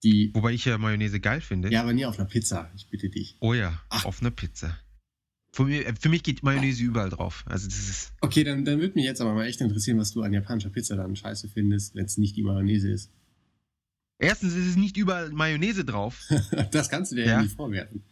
[0.02, 1.70] Die, Wobei ich ja Mayonnaise geil finde.
[1.72, 3.36] ja, aber nie auf einer Pizza, ich bitte dich.
[3.40, 4.04] Oh ja, Ach.
[4.04, 4.76] auf einer Pizza.
[5.58, 7.42] Für mich, äh, für mich geht Mayonnaise überall drauf.
[7.48, 8.12] Also das ist.
[8.20, 10.94] Okay, dann, dann würde mich jetzt aber mal echt interessieren, was du an japanischer Pizza
[10.94, 13.10] dann scheiße findest, wenn es nicht die Mayonnaise ist.
[14.20, 16.22] Erstens ist es nicht überall Mayonnaise drauf.
[16.70, 17.42] das kannst du dir ja, Ja.
[17.42, 18.04] nicht vorwerfen.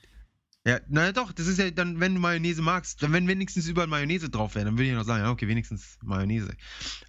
[0.67, 3.87] Ja, naja doch, das ist ja dann, wenn du Mayonnaise magst, dann wenn wenigstens überall
[3.87, 6.53] Mayonnaise drauf wäre, dann würde ich noch sagen, ja, okay, wenigstens Mayonnaise.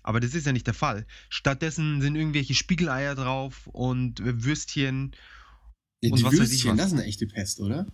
[0.04, 1.08] Aber das ist ja nicht der Fall.
[1.30, 5.16] Stattdessen sind irgendwelche Spiegeleier drauf und Würstchen.
[6.04, 6.78] Ja, Und die was weiß ich Würstchen, was.
[6.78, 7.88] das ist eine echte Pest, oder?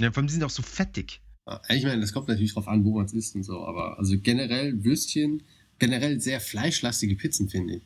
[0.00, 1.20] Ja, vor allem die sind auch so fettig.
[1.68, 4.16] Ich meine, das kommt natürlich drauf an, wo man es isst und so, aber also
[4.18, 5.42] generell Würstchen,
[5.78, 7.82] generell sehr fleischlastige Pizzen, finde ich.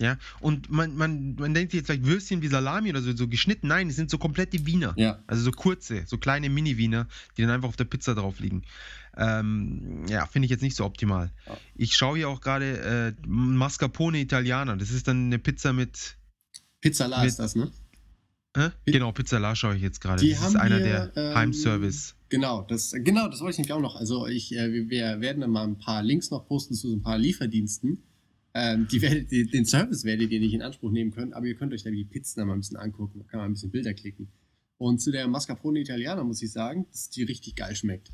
[0.00, 3.28] Ja, und man, man, man denkt sich jetzt vielleicht Würstchen wie Salami oder so, so
[3.28, 3.68] geschnitten.
[3.68, 4.94] Nein, die sind so komplette Wiener.
[4.96, 7.06] Ja, Also so kurze, so kleine Mini-Wiener,
[7.36, 8.62] die dann einfach auf der Pizza drauf liegen.
[9.18, 11.30] Ähm, ja, finde ich jetzt nicht so optimal.
[11.46, 11.58] Ja.
[11.76, 14.74] Ich schaue hier auch gerade äh, Mascarpone Italiana.
[14.76, 16.16] Das ist dann eine Pizza mit.
[16.80, 17.70] Pizzala Mit- ist das, ne?
[18.54, 20.26] Pi- Genau, Pizzala schaue ich jetzt gerade.
[20.26, 22.14] Das ist einer der ähm, Heimservice.
[22.32, 23.94] Genau, das, genau, das wollte ich nämlich auch noch.
[23.94, 27.02] Also ich, äh, wir, werden dann mal ein paar Links noch posten zu so ein
[27.02, 28.02] paar Lieferdiensten.
[28.54, 31.56] Ähm, die werdet, ihr- den Service werdet ihr nicht in Anspruch nehmen können, aber ihr
[31.56, 33.18] könnt euch da die Pizzen mal ein bisschen angucken.
[33.18, 34.28] Da kann man ein bisschen Bilder klicken.
[34.78, 38.10] Und zu der Mascarpone Italiana muss ich sagen, dass die richtig geil schmeckt.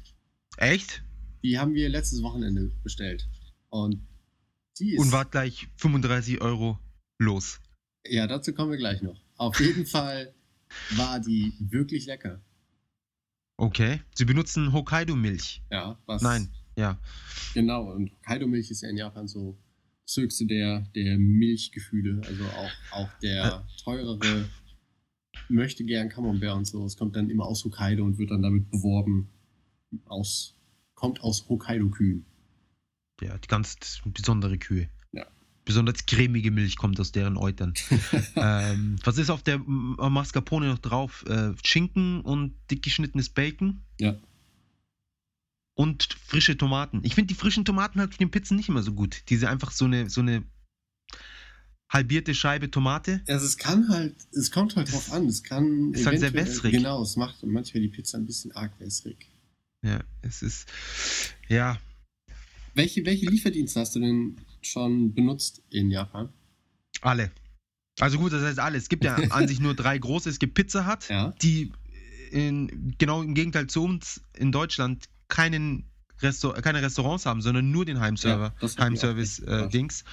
[0.56, 1.04] Echt?
[1.44, 3.28] Die haben wir letztes Wochenende bestellt.
[3.70, 4.00] Und
[4.80, 5.00] die ist.
[5.00, 6.80] Und war gleich 35 Euro
[7.18, 7.60] los.
[8.04, 9.20] Ja, dazu kommen wir gleich noch.
[9.36, 10.34] Auf jeden Fall
[10.96, 12.42] war die wirklich lecker.
[13.58, 14.00] Okay.
[14.14, 15.62] Sie benutzen Hokkaido-Milch.
[15.70, 16.22] Ja, was.
[16.22, 16.96] Nein, ja.
[17.54, 19.58] Genau, und Hokkaido-Milch ist ja in Japan so
[20.06, 22.22] das höchste der, der Milchgefühle.
[22.24, 24.48] Also auch, auch der teurere
[25.48, 26.86] möchte gern Camembert und so.
[26.86, 29.28] Es kommt dann immer aus Hokkaido und wird dann damit beworben.
[30.06, 30.54] Aus,
[30.94, 32.24] kommt aus Hokkaido-Kühen.
[33.20, 34.88] Ja, die ganz besondere Kühe.
[35.68, 37.74] Besonders cremige Milch kommt aus deren Eutern.
[38.36, 41.26] ähm, was ist auf der Mascarpone noch drauf?
[41.28, 44.16] Äh, Schinken und dick geschnittenes Bacon Ja.
[45.74, 47.00] und frische Tomaten.
[47.04, 49.24] Ich finde die frischen Tomaten halt für den Pizzen nicht immer so gut.
[49.28, 50.42] Diese einfach so eine, so eine
[51.90, 53.20] halbierte Scheibe Tomate.
[53.28, 55.26] Also es kann halt, es kommt halt drauf an.
[55.26, 55.92] Es kann.
[55.92, 56.72] Ist halt sehr wässrig.
[56.72, 59.28] Genau, es macht manchmal die Pizza ein bisschen arg wässrig.
[59.82, 60.66] Ja, es ist.
[61.46, 61.78] Ja,
[62.78, 66.28] Welche, welche Lieferdienste hast du denn schon benutzt in Japan?
[67.00, 67.30] alle.
[68.00, 68.78] Also gut, das heißt alle.
[68.78, 70.30] Es gibt ja an sich nur drei große.
[70.30, 71.34] Es gibt Pizza Hut, Ja.
[71.42, 71.72] die
[72.30, 75.84] in, genau im Gegenteil zu uns in Deutschland keinen
[76.20, 78.68] Restaur keine Restaurants haben, sondern nur den Heimserver, Ja.
[78.78, 80.04] Heimservice-Dings.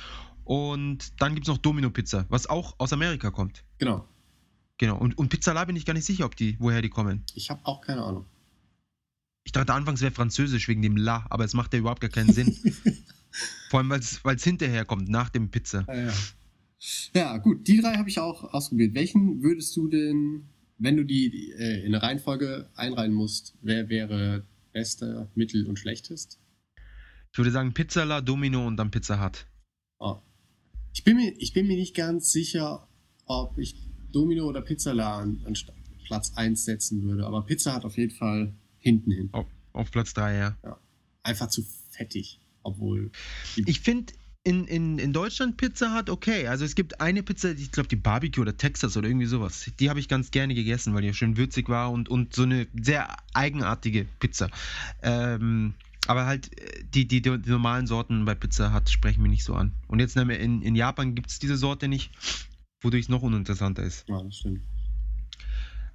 [0.44, 3.64] Und dann gibt es noch Domino Pizza, was auch aus Amerika kommt.
[3.78, 4.08] Genau.
[4.78, 4.98] Genau.
[4.98, 7.24] Und, und Pizza La bin ich gar nicht sicher, ob die, woher die kommen.
[7.36, 8.26] Ich habe auch keine Ahnung.
[9.46, 12.34] Ich dachte anfangs wäre französisch wegen dem La, aber es macht ja überhaupt gar keinen
[12.34, 12.56] Sinn.
[13.70, 15.86] Vor allem, weil es hinterher kommt, nach dem Pizza.
[15.88, 16.14] Ah, ja.
[17.14, 18.94] Ja, gut, die drei habe ich auch ausprobiert.
[18.94, 24.46] Welchen würdest du denn, wenn du die äh, in eine Reihenfolge einreihen musst, wer wäre
[24.74, 26.40] bester, mittel und schlechtest?
[27.32, 29.46] Ich würde sagen Pizzala, Domino und dann Pizza Hut.
[30.00, 30.18] Oh.
[30.94, 32.88] Ich, bin mir, ich bin mir nicht ganz sicher,
[33.26, 33.76] ob ich
[34.12, 35.54] Domino oder Pizzala an, an
[36.06, 38.54] Platz 1 setzen würde, aber Pizza hat auf jeden Fall
[38.86, 39.30] hinten hin.
[39.32, 40.58] Auf, auf Platz 3, ja.
[40.64, 40.80] ja.
[41.24, 43.12] Einfach zu fettig, obwohl.
[43.56, 46.48] Ich finde, in, in, in Deutschland Pizza hat okay.
[46.48, 49.72] Also es gibt eine Pizza, ich glaube die Barbecue oder Texas oder irgendwie sowas.
[49.80, 52.68] Die habe ich ganz gerne gegessen, weil die schön würzig war und, und so eine
[52.80, 54.50] sehr eigenartige Pizza.
[55.02, 55.74] Ähm,
[56.08, 56.52] aber halt
[56.94, 59.74] die, die, die, normalen Sorten bei Pizza hat sprechen mich nicht so an.
[59.88, 62.12] Und jetzt in, in Japan gibt es diese Sorte nicht,
[62.82, 64.08] wodurch es noch uninteressanter ist.
[64.08, 64.62] Ja, das stimmt.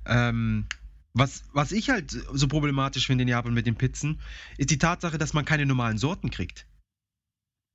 [0.06, 0.66] Ähm,
[1.12, 4.20] was, was ich halt so problematisch finde in Japan mit den Pizzen,
[4.58, 6.66] ist die Tatsache, dass man keine normalen Sorten kriegt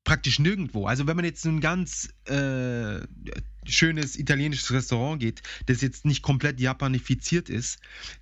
[0.05, 0.85] praktisch nirgendwo.
[0.85, 2.99] Also wenn man jetzt in ein ganz äh,
[3.65, 7.79] schönes italienisches Restaurant geht, das jetzt nicht komplett japanifiziert ist,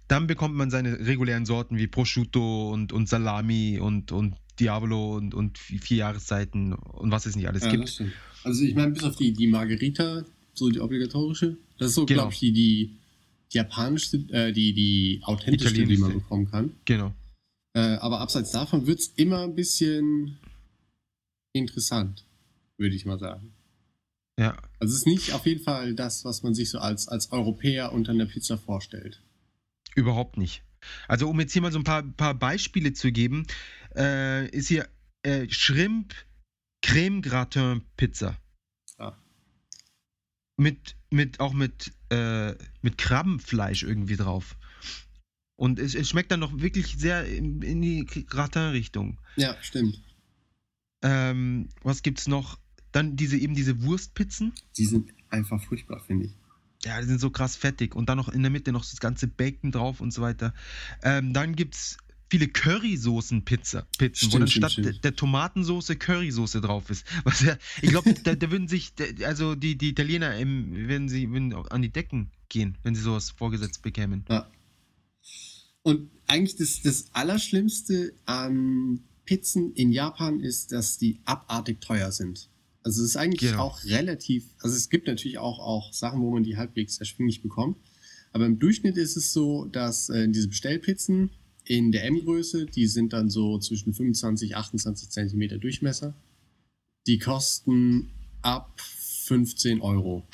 [0.08, 5.36] dann bekommt man seine regulären Sorten wie Prosciutto und, und Salami und, und Diavolo und,
[5.36, 8.02] und vier Jahreszeiten und was es nicht alles ja, gibt.
[8.44, 12.22] Also ich meine, bis auf die, die Margarita, so die obligatorische, das ist so, genau.
[12.22, 12.96] glaube ich, die, die,
[13.54, 16.76] die japanischste, äh, die, die authentischste, die man bekommen kann.
[16.86, 17.14] Genau.
[17.76, 20.38] Äh, aber abseits davon wird es immer ein bisschen
[21.54, 22.26] interessant,
[22.78, 23.54] würde ich mal sagen.
[24.40, 24.58] Ja.
[24.80, 27.94] Also es ist nicht auf jeden Fall das, was man sich so als, als Europäer
[27.94, 29.22] unter einer Pizza vorstellt.
[29.96, 30.64] Überhaupt nicht.
[31.08, 33.46] Also um jetzt hier mal so ein paar, paar Beispiele zu geben,
[33.96, 34.88] äh, ist hier
[35.24, 36.14] äh, Shrimp
[36.82, 38.38] Creme Gratin Pizza.
[40.58, 44.56] Mit, mit, auch mit, äh, mit Krabbenfleisch irgendwie drauf.
[45.56, 49.20] Und es, es schmeckt dann noch wirklich sehr in, in die Gratin-Richtung.
[49.36, 50.02] Ja, stimmt.
[51.04, 52.60] Ähm, was gibt's noch?
[52.92, 54.54] Dann diese eben diese Wurstpizzen.
[54.78, 56.38] Die sind einfach furchtbar, finde ich.
[56.86, 57.96] Ja, die sind so krass fettig.
[57.96, 60.54] Und dann noch in der Mitte noch das ganze Bacon drauf und so weiter.
[61.02, 61.98] Ähm, dann gibt's
[62.34, 65.04] viele Currysoßen-Pizza, Pizzen, stimmt, wo dann statt stimmt.
[65.04, 67.06] der Tomatensoße Currysoße drauf ist.
[67.26, 68.92] Was ja, ich glaube, da, da, würden sich,
[69.24, 73.30] also die, die Italiener im, würden sie würden an die Decken gehen, wenn sie sowas
[73.30, 74.26] vorgesetzt bekämen.
[74.32, 74.50] Ja.
[75.84, 82.50] Und eigentlich das, das Allerschlimmste an Pizzen in Japan ist, dass die abartig teuer sind.
[82.82, 83.66] Also es ist eigentlich genau.
[83.66, 87.78] auch relativ, also es gibt natürlich auch, auch Sachen, wo man die halbwegs erschwinglich bekommt.
[88.32, 91.30] Aber im Durchschnitt ist es so, dass äh, diese Bestellpizzen
[91.66, 96.14] in der M-Größe, die sind dann so zwischen 25, 28 Zentimeter Durchmesser.
[97.08, 98.10] Die kosten
[98.42, 100.28] ab 15 Euro.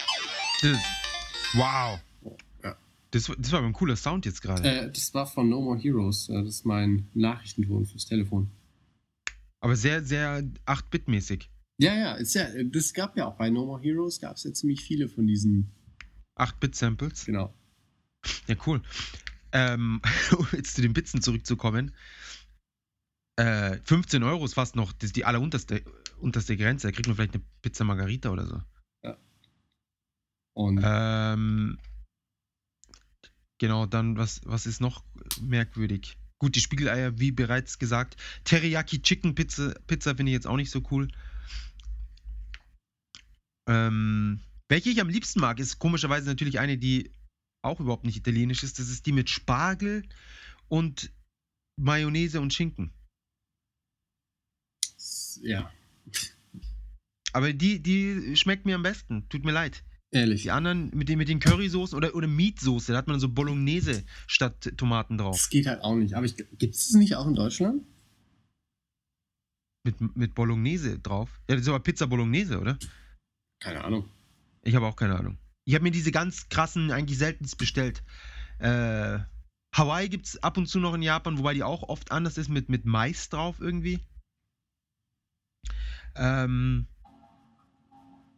[1.54, 2.00] Wow.
[2.63, 2.78] Ja.
[3.12, 4.63] Das, das war aber ein cooler Sound jetzt gerade.
[4.63, 6.28] Äh, das war von No More Heroes.
[6.28, 8.50] Das ist mein Nachrichtenton fürs Telefon.
[9.62, 11.50] Aber sehr, sehr 8-Bit-mäßig.
[11.78, 14.54] Ja, ja, ist ja, das gab ja auch bei No More Heroes, gab es ja
[14.54, 15.72] ziemlich viele von diesen
[16.36, 17.26] 8-Bit-Samples.
[17.26, 17.54] Genau.
[18.48, 18.82] Ja, cool.
[19.52, 20.02] Ähm,
[20.38, 21.94] um jetzt zu den Pizzen zurückzukommen.
[23.38, 25.84] Äh, 15 Euro ist fast noch, die allerunterste
[26.20, 26.88] unterste Grenze.
[26.88, 28.62] Da kriegt man vielleicht eine Pizza Margarita oder so.
[29.04, 29.18] Ja.
[30.54, 30.82] Und.
[30.84, 31.78] Ähm,
[33.58, 35.04] genau, dann, was, was ist noch
[35.42, 36.18] merkwürdig?
[36.40, 38.18] Gut, die Spiegeleier, wie bereits gesagt.
[38.44, 41.10] Teriyaki Chicken Pizza, Pizza finde ich jetzt auch nicht so cool.
[43.68, 47.12] Ähm, welche ich am liebsten mag, ist komischerweise natürlich eine, die
[47.62, 48.80] auch überhaupt nicht italienisch ist.
[48.80, 50.04] Das ist die mit Spargel
[50.67, 51.12] und
[51.78, 52.93] Mayonnaise und Schinken.
[55.41, 55.72] Ja.
[57.34, 59.28] Aber die, die schmeckt mir am besten.
[59.30, 59.84] Tut mir leid.
[60.12, 60.43] Ehrlich.
[60.43, 64.04] Die anderen mit den, mit den Currysoßen oder, oder Meatsoße, da hat man so Bolognese
[64.26, 65.36] statt Tomaten drauf.
[65.36, 66.15] Das geht halt auch nicht.
[66.15, 67.84] Aber gibt es das nicht auch in Deutschland?
[69.86, 71.39] Mit, mit Bolognese drauf?
[71.48, 72.78] Ja, das ist aber Pizza Bolognese, oder?
[73.62, 74.10] Keine Ahnung.
[74.63, 75.38] Ich habe auch keine Ahnung.
[75.69, 78.01] Ich habe mir diese ganz krassen eigentlich seltenst bestellt.
[78.58, 79.19] Äh,
[79.71, 82.49] Hawaii gibt es ab und zu noch in Japan, wobei die auch oft anders ist
[82.49, 83.99] mit, mit Mais drauf irgendwie.
[86.15, 86.88] Ähm,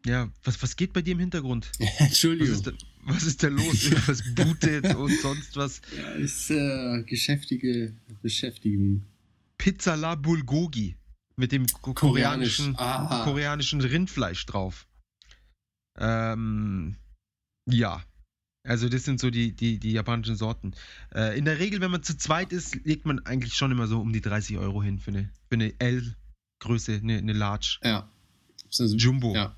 [0.06, 1.72] ja, was, was geht bei dir im Hintergrund?
[2.00, 2.50] Entschuldigung.
[2.50, 2.72] Was ist, da,
[3.04, 3.92] was ist da los?
[4.08, 5.82] was bootet und sonst was?
[5.96, 9.06] Ja, ist äh, geschäftige Beschäftigung.
[9.58, 10.98] Pizza la Bulgogi
[11.38, 13.24] mit dem koreanischen, Koreanisch.
[13.24, 14.86] koreanischen Rindfleisch drauf.
[15.98, 16.98] Ähm,
[17.66, 18.04] ja.
[18.64, 20.74] Also das sind so die, die, die japanischen Sorten.
[21.16, 24.00] Äh, in der Regel, wenn man zu zweit ist, legt man eigentlich schon immer so
[24.00, 27.80] um die 30 Euro hin für eine, für eine L-Größe, eine, eine Large.
[27.84, 28.10] Ja.
[28.66, 29.34] Also, Jumbo.
[29.34, 29.56] Ja.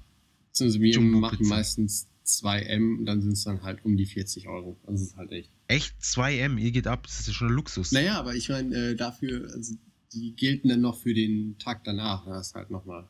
[0.59, 1.49] Also wir Jumbo machen Pizza.
[1.49, 4.79] meistens 2M und dann sind es dann halt um die 40 Euro.
[4.83, 5.51] Also das ist halt echt.
[5.67, 5.99] Echt?
[6.01, 6.57] 2M?
[6.57, 7.91] Ihr geht ab, das ist ja schon ein Luxus.
[7.91, 9.75] Naja, aber ich meine, äh, dafür, also
[10.13, 12.25] die gelten dann noch für den Tag danach.
[12.25, 13.07] Das ist halt nochmal.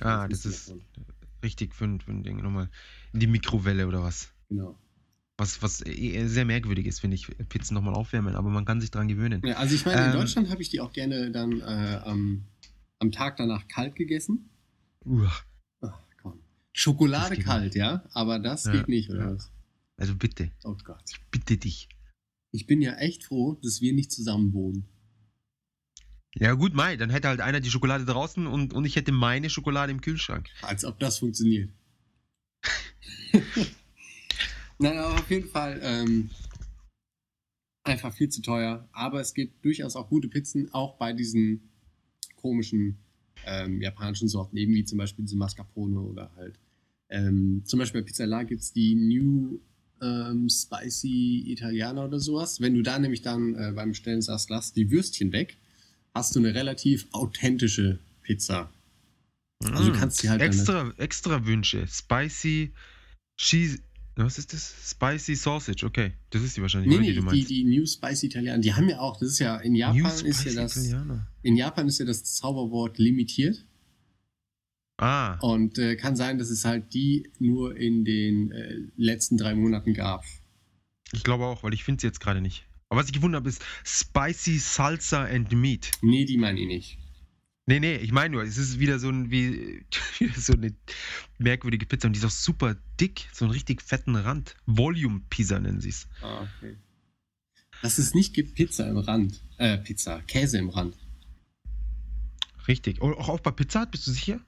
[0.00, 0.74] Ah, das ist.
[1.42, 2.70] Richtig für, ein- für ein Ding nochmal.
[3.12, 4.32] In die Mikrowelle oder was?
[4.48, 4.78] Genau.
[5.36, 8.90] Was, was eh sehr merkwürdig ist, finde ich, Pizzen nochmal aufwärmen, aber man kann sich
[8.90, 9.40] dran gewöhnen.
[9.44, 12.44] Ja, also ich meine, in Ähm, Deutschland habe ich die auch gerne dann äh, am,
[12.98, 14.50] am Tag danach kalt gegessen.
[15.04, 15.30] Uah,
[15.80, 16.40] Ach, komm.
[16.72, 19.34] Schokolade kalt, ja, aber das Ja, geht nicht, oder ja.
[19.34, 19.52] was?
[19.96, 21.04] also bitte, Oh Gott.
[21.30, 21.88] bitte dich.
[22.50, 24.88] Ich bin ja echt froh, dass wir nicht zusammen wohnen.
[26.34, 29.50] Ja gut, Mai, dann hätte halt einer die Schokolade draußen und, und ich hätte meine
[29.50, 30.48] Schokolade im Kühlschrank.
[30.62, 31.70] Als ob das funktioniert.
[34.78, 36.30] Nein, aber auf jeden Fall ähm,
[37.82, 38.88] einfach viel zu teuer.
[38.92, 41.68] Aber es gibt durchaus auch gute Pizzen, auch bei diesen
[42.36, 42.98] komischen
[43.46, 46.58] ähm, japanischen Sorten, eben wie zum Beispiel diese Mascarpone oder halt.
[47.08, 49.58] Ähm, zum Beispiel bei Pizzala gibt es die New
[50.00, 52.60] ähm, Spicy Italiana oder sowas.
[52.60, 55.56] Wenn du da nämlich dann äh, beim Bestellen sagst, lass die Würstchen weg,
[56.18, 58.70] hast du eine relativ authentische Pizza.
[59.64, 60.00] Also du Mm.
[60.00, 61.86] kannst die halt extra, extra Wünsche.
[61.88, 62.72] Spicy
[63.40, 63.78] Cheese.
[64.16, 64.74] Was ist das?
[64.90, 66.12] Spicy Sausage, okay.
[66.30, 67.50] Das ist die wahrscheinlich, Nee, nee, die du die, meinst.
[67.50, 70.52] die New Spicy Italiana, die haben ja auch, das ist ja, in Japan ist ja
[70.54, 71.26] das, Italiener.
[71.42, 73.64] in Japan ist ja das Zauberwort limitiert
[75.00, 79.54] Ah, und äh, kann sein, dass es halt die nur in den äh, letzten drei
[79.54, 80.24] Monaten gab.
[81.12, 82.66] ich glaube auch, weil ich finde sie jetzt gerade nicht.
[82.90, 85.92] Aber was ich gefunden habe, ist Spicy Salsa and Meat.
[86.02, 86.98] Nee, die meine ich nicht.
[87.66, 89.84] Nee, nee, ich meine nur, es ist wieder so, ein, wie,
[90.18, 90.74] wieder so eine
[91.38, 94.56] merkwürdige Pizza und die ist auch super dick, so einen richtig fetten Rand.
[94.64, 96.08] Volume Pizza nennen sie es.
[96.22, 96.76] Ah, okay.
[97.82, 99.40] Dass es nicht gibt, Pizza im Rand.
[99.58, 100.96] Äh, Pizza, Käse im Rand.
[102.66, 103.00] Richtig.
[103.02, 104.40] Oh, auch, auch bei Pizza Hut, bist du sicher?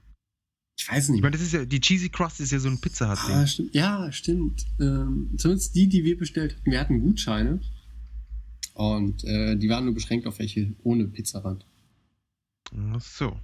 [0.79, 1.21] Ich weiß Ich nicht.
[1.21, 3.29] meine, das ist ja, die Cheesy Crust ist ja so ein Pizza Hut.
[3.31, 3.75] Ah, stimmt.
[3.75, 4.65] Ja, stimmt.
[4.79, 7.61] Ähm, zumindest die, die wir bestellt hatten, wir hatten Gutscheine.
[8.73, 11.65] Und äh, die waren nur beschränkt auf welche ohne Pizzarand.
[12.93, 13.37] Ach so.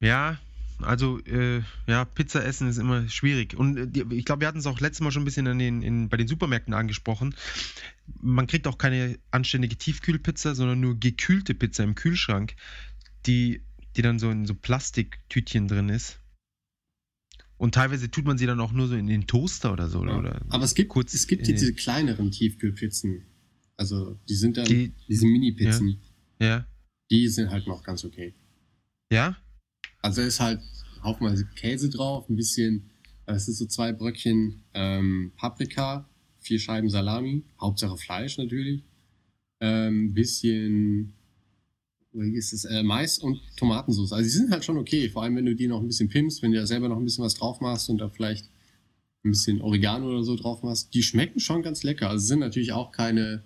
[0.00, 0.38] Ja,
[0.82, 3.54] also, äh, ja, Pizza essen ist immer schwierig.
[3.54, 5.58] Und äh, die, ich glaube, wir hatten es auch letztes Mal schon ein bisschen an
[5.58, 7.34] den, in, bei den Supermärkten angesprochen.
[8.20, 12.54] Man kriegt auch keine anständige Tiefkühlpizza, sondern nur gekühlte Pizza im Kühlschrank,
[13.26, 13.62] die,
[13.96, 16.18] die dann so in so Plastiktütchen drin ist.
[17.58, 20.04] Und teilweise tut man sie dann auch nur so in den Toaster oder so.
[20.06, 20.18] Ja.
[20.18, 23.26] Oder Aber es gibt, kurz es gibt in diese kleineren Tiefkühlpizzen.
[23.80, 25.98] Also die sind dann, Die- diese Mini-Pizzen,
[26.38, 26.66] Ja.
[27.10, 28.34] die sind halt noch ganz okay.
[29.10, 29.38] Ja?
[30.02, 30.60] Also ist halt
[31.02, 32.90] haufenweise Käse drauf, ein bisschen,
[33.24, 36.06] äh, es sind so zwei Bröckchen ähm, Paprika,
[36.40, 38.82] vier Scheiben Salami, Hauptsache Fleisch natürlich,
[39.60, 41.14] ähm, bisschen,
[42.12, 44.12] wie ist es, äh, Mais und Tomatensauce.
[44.12, 46.42] Also die sind halt schon okay, vor allem wenn du die noch ein bisschen pimpst,
[46.42, 48.44] wenn du da selber noch ein bisschen was drauf machst und da vielleicht
[49.24, 50.92] ein bisschen Oregano oder so drauf machst.
[50.92, 52.10] Die schmecken schon ganz lecker.
[52.10, 53.42] Also sind natürlich auch keine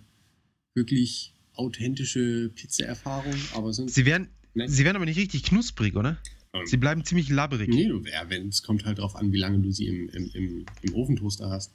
[0.75, 4.71] wirklich authentische Pizza-Erfahrung, aber sind Sie werden, nett.
[4.71, 6.19] sie werden aber nicht richtig knusprig, oder?
[6.53, 7.69] Ähm, Sie bleiben ziemlich labberig.
[7.69, 10.31] Nee, du, ja, wenn, es kommt halt drauf an, wie lange du sie im, im,
[10.35, 11.73] im, im Ofentoaster hast.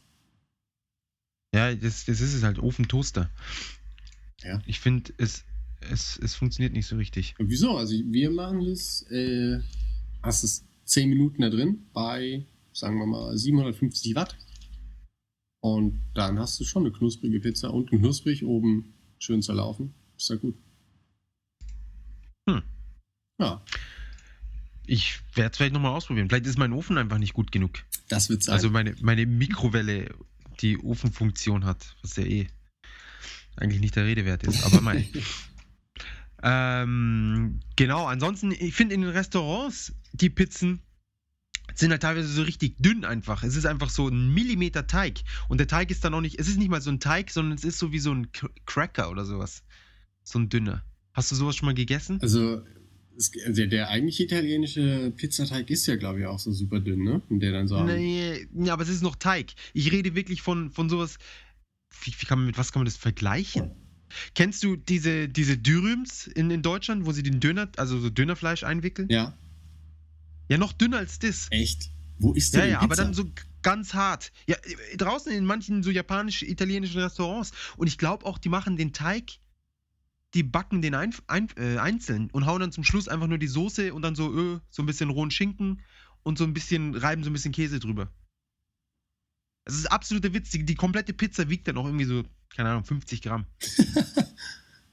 [1.53, 3.29] Ja, das, das ist es halt, Ofentoaster.
[4.43, 4.62] Ja.
[4.67, 5.43] Ich finde, es,
[5.81, 7.35] es, es funktioniert nicht so richtig.
[7.39, 7.77] Und wieso?
[7.77, 9.59] Also wir machen das, äh,
[10.21, 14.38] hast es 10 Minuten da drin bei, sagen wir mal, 750 Watt.
[15.62, 19.93] Und dann hast du schon eine knusprige Pizza, unten knusprig, oben schön zerlaufen.
[20.17, 20.56] Ist ja gut.
[22.50, 22.63] Hm.
[23.39, 23.62] Ja,
[24.86, 26.30] Ich werde es vielleicht nochmal ausprobieren.
[26.30, 27.80] Vielleicht ist mein Ofen einfach nicht gut genug.
[28.08, 28.54] das wird sein.
[28.54, 30.13] Also meine, meine Mikrowelle,
[30.62, 32.48] die Ofenfunktion hat, was ja eh
[33.56, 34.63] eigentlich nicht der Rede wert ist.
[34.63, 35.06] Aber mein.
[36.43, 40.82] ähm, genau, ansonsten, ich finde in den Restaurants, die Pizzen
[41.75, 43.43] sind halt teilweise so richtig dünn einfach.
[43.43, 45.21] Es ist einfach so ein Millimeter Teig.
[45.47, 47.58] Und der Teig ist dann auch nicht, es ist nicht mal so ein Teig, sondern
[47.58, 48.27] es ist so wie so ein
[48.65, 49.63] Cracker oder sowas.
[50.23, 50.84] So ein dünner.
[51.13, 52.19] Hast du sowas schon mal gegessen?
[52.21, 52.63] Also,
[53.17, 57.21] es, der, der eigentliche italienische Pizzateig ist ja, glaube ich, auch so super dünn, ne?
[57.29, 57.84] Und der dann so.
[57.84, 59.53] Nee, ja, aber es ist noch Teig.
[59.73, 61.17] Ich rede wirklich von, von sowas.
[62.03, 63.71] Wie, wie kann man, mit was kann man das vergleichen?
[64.34, 68.63] Kennst du diese, diese Dürüms in, in Deutschland, wo sie den Döner, also so Dönerfleisch
[68.63, 69.08] einwickeln?
[69.10, 69.38] Ja,
[70.49, 71.47] Ja, noch dünner als das.
[71.51, 71.89] echt?
[72.17, 73.03] Wo ist Ja, die ja, aber Pizza?
[73.03, 73.25] dann so
[73.62, 74.31] ganz hart.
[74.47, 74.57] Ja,
[74.91, 77.51] äh, draußen in manchen so japanisch-italienischen Restaurants.
[77.77, 79.39] Und ich glaube auch, die machen den Teig,
[80.33, 83.47] die backen den ein, ein, äh, einzeln und hauen dann zum Schluss einfach nur die
[83.47, 85.81] Soße und dann so, äh, so ein bisschen rohen Schinken
[86.23, 88.12] und so ein bisschen, reiben so ein bisschen Käse drüber.
[89.65, 90.49] Das ist absoluter Witz.
[90.49, 92.23] Die, die komplette Pizza wiegt dann auch irgendwie so,
[92.55, 93.45] keine Ahnung, 50 Gramm.
[93.77, 93.93] ja,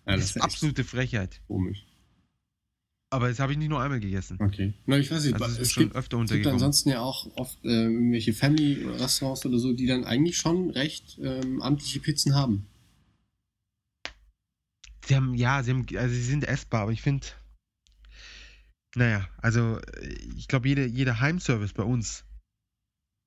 [0.05, 1.41] Das, das ist absolute Frechheit.
[1.49, 1.85] komisch.
[3.11, 4.37] Aber das habe ich nicht nur einmal gegessen.
[4.41, 4.75] Okay.
[4.85, 7.01] Na, ich weiß nicht, Also es ist es schon gibt, öfter es gibt ansonsten ja
[7.01, 12.35] auch oft äh, irgendwelche Family-Restaurants oder so, die dann eigentlich schon recht ähm, amtliche Pizzen
[12.35, 12.67] haben.
[15.07, 17.27] Sie haben, ja, sie haben, also sie sind essbar, aber ich finde,
[18.97, 22.25] Naja, also äh, ich glaube, jede, jeder Heimservice bei uns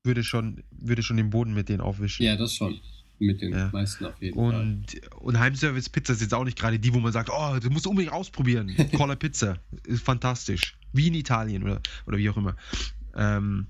[0.04, 2.26] würde schon, würde schon den Boden mit denen aufwischen.
[2.26, 2.82] Ja, das schon.
[3.20, 3.70] Mit den Ja.
[3.74, 4.56] meisten auf jeden Fall.
[4.62, 4.86] Und,
[5.20, 8.14] und Heimservice-Pizza ist jetzt auch nicht gerade die, wo man sagt, oh, du musst unbedingt
[8.14, 8.74] ausprobieren.
[8.96, 10.78] Cola Pizza ist fantastisch.
[10.94, 12.56] Wie in Italien oder, oder wie auch immer.
[13.16, 13.68] Ähm,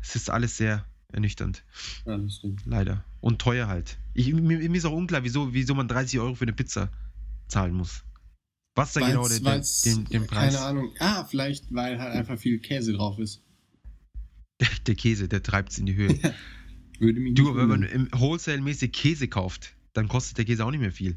[0.00, 1.64] es ist alles sehr ernüchternd,
[2.04, 2.62] Ja, das stimmt.
[2.66, 3.02] leider.
[3.20, 3.98] Und teuer halt.
[4.12, 6.90] Ich, mir, mir ist auch unklar, wieso, wieso man 30 Euro für eine Pizza
[7.48, 8.04] zahlen muss.
[8.76, 10.54] Was da genau der, der, weil's- den, den Preis.
[10.54, 10.92] Keine Ahnung.
[11.00, 13.42] Ah, vielleicht, weil halt einfach viel Käse drauf ist.
[14.86, 16.18] Der Käse, der treibt es in die Höhe.
[16.98, 20.80] Würde mich Du, wenn man im Wholesale-mäßig Käse kauft, dann kostet der Käse auch nicht
[20.80, 21.16] mehr viel.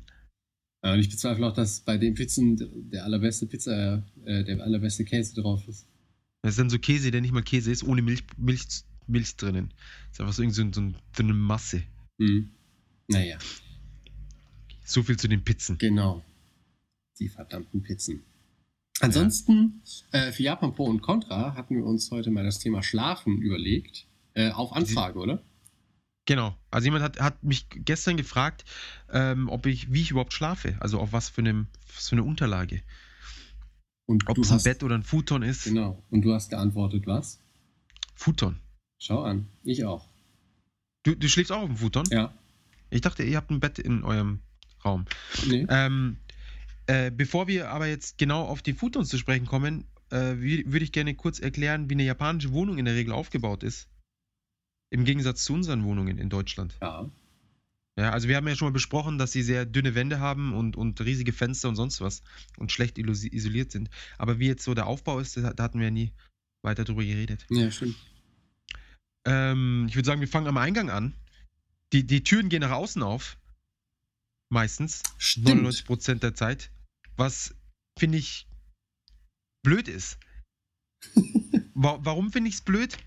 [0.84, 5.06] Ja, Und ich bezweifle auch, dass bei den Pizzen der allerbeste Pizza, äh, der allerbeste
[5.06, 5.88] Käse drauf ist.
[6.44, 8.66] Das ist dann so Käse, der nicht mal Käse ist, ohne Milch, Milch,
[9.08, 9.70] Milch drinnen.
[10.10, 11.84] Das ist einfach so, so, so, ein- so eine Masse.
[12.20, 12.50] Hm.
[13.08, 13.38] Naja,
[14.86, 15.78] So viel zu den Pizzen.
[15.78, 16.24] genau.
[17.20, 18.24] Die verdammten Pizzen.
[19.00, 23.42] Ansonsten, äh, für Japan Pro und Contra hatten wir uns heute mal das Thema Schlafen
[23.42, 24.08] überlegt.
[24.34, 25.44] Äh, auf Anfrage, oder?
[26.28, 26.56] Genau.
[26.70, 28.64] Also jemand hat, hat mich gestern gefragt,
[29.12, 30.78] ähm, ob ich, wie ich überhaupt schlafe.
[30.80, 32.82] Also auf was für, einem, was für eine Unterlage.
[34.06, 35.64] Und Ob es ein hast, Bett oder ein Futon ist.
[35.64, 36.04] Genau.
[36.10, 37.40] Und du hast geantwortet, was?
[38.16, 38.60] Futon.
[39.00, 39.48] Schau an.
[39.64, 40.08] Ich auch.
[41.04, 42.06] Du, du schläfst auch auf dem Futon?
[42.12, 42.34] Ja.
[42.90, 44.42] Ich dachte, ihr habt ein Bett in eurem
[44.84, 45.06] Raum.
[45.48, 45.66] Nee.
[45.70, 46.18] Ähm,
[46.88, 50.84] äh, bevor wir aber jetzt genau auf die Futons zu sprechen kommen, äh, wü- würde
[50.84, 53.88] ich gerne kurz erklären, wie eine japanische Wohnung in der Regel aufgebaut ist.
[54.92, 56.78] Im Gegensatz zu unseren Wohnungen in Deutschland.
[56.82, 57.10] Ja.
[57.98, 60.78] Ja, also wir haben ja schon mal besprochen, dass sie sehr dünne Wände haben und,
[60.78, 62.24] und riesige Fenster und sonst was
[62.58, 63.90] und schlecht isoliert sind.
[64.18, 66.12] Aber wie jetzt so der Aufbau ist, da hatten wir ja nie
[66.62, 67.46] weiter drüber geredet.
[67.50, 67.96] Ja, stimmt.
[69.26, 71.14] Ähm, ich würde sagen, wir fangen am Eingang an.
[71.92, 73.38] Die, die Türen gehen nach außen auf.
[74.50, 75.04] Meistens.
[75.18, 75.68] Stimmt.
[75.68, 76.72] 99% der Zeit.
[77.18, 77.54] Was,
[78.00, 78.48] finde ich,
[79.64, 80.18] blöd ist.
[81.74, 82.98] Wa warum finde ich es blöd?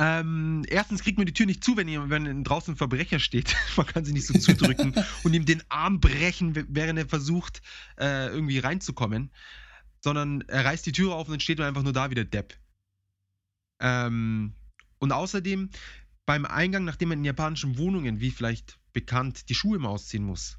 [0.00, 3.56] Ähm, erstens kriegt man die Tür nicht zu, wenn, ihr, wenn draußen ein Verbrecher steht.
[3.76, 7.62] Man kann sie nicht so zudrücken und ihm den Arm brechen, während er versucht,
[7.98, 9.32] äh, irgendwie reinzukommen.
[10.00, 12.24] Sondern er reißt die Tür auf und dann steht man einfach nur da wie der
[12.24, 12.54] Depp.
[13.80, 14.52] Ähm,
[15.00, 15.70] und außerdem
[16.26, 20.58] beim Eingang, nachdem man in japanischen Wohnungen, wie vielleicht bekannt, die Schuhe immer ausziehen muss,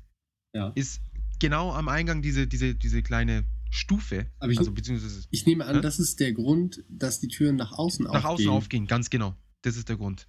[0.54, 0.74] Ja.
[0.76, 1.02] ist
[1.40, 4.28] genau am Eingang diese, diese, diese kleine Stufe.
[4.40, 5.82] Aber ich- also beziehungsweise Ich nehme an, Hä?
[5.82, 8.50] das ist der Grund, dass die Türen nach außen nach außen aufgehen.
[8.50, 9.36] aufgehen, ganz genau.
[9.62, 10.28] Das ist der Grund.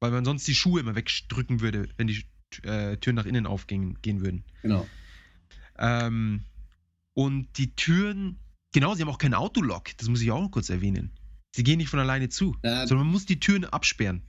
[0.00, 2.24] Weil man sonst die Schuhe immer wegdrücken würde, wenn die
[2.62, 4.44] äh, Türen nach innen aufgehen gehen würden.
[4.62, 4.86] Genau.
[5.78, 6.44] Ähm,
[7.14, 8.38] und die Türen,
[8.72, 11.10] genau, sie haben auch keinen Autolock, das muss ich auch noch kurz erwähnen.
[11.54, 14.22] Sie gehen nicht von alleine zu, Ja, sondern man muss die Türen absperren.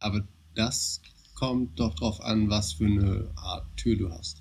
[0.00, 1.02] aber das
[1.34, 4.37] kommt doch drauf an, was für eine Art Tür du hast.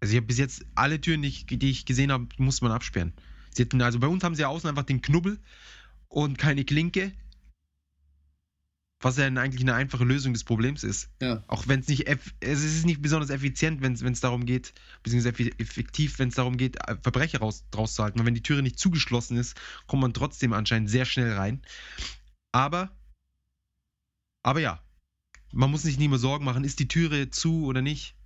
[0.00, 2.72] Also ich habe bis jetzt alle Türen, die ich, die ich gesehen habe, musste man
[2.72, 3.12] absperren.
[3.54, 5.38] Sie hatten, also bei uns haben sie außen einfach den Knubbel
[6.08, 7.12] und keine Klinke.
[9.00, 11.08] Was ja eigentlich eine einfache Lösung des Problems ist.
[11.22, 11.44] Ja.
[11.46, 12.08] Auch wenn es nicht,
[12.40, 16.76] es ist nicht besonders effizient, wenn es darum geht, beziehungsweise effektiv, wenn es darum geht,
[16.88, 18.20] äh, Verbrecher raus, rauszuhalten.
[18.20, 19.56] Und wenn die Türe nicht zugeschlossen ist,
[19.86, 21.62] kommt man trotzdem anscheinend sehr schnell rein.
[22.50, 22.90] Aber,
[24.42, 24.82] aber ja,
[25.52, 28.17] man muss sich nicht mehr Sorgen machen, ist die Türe zu oder nicht.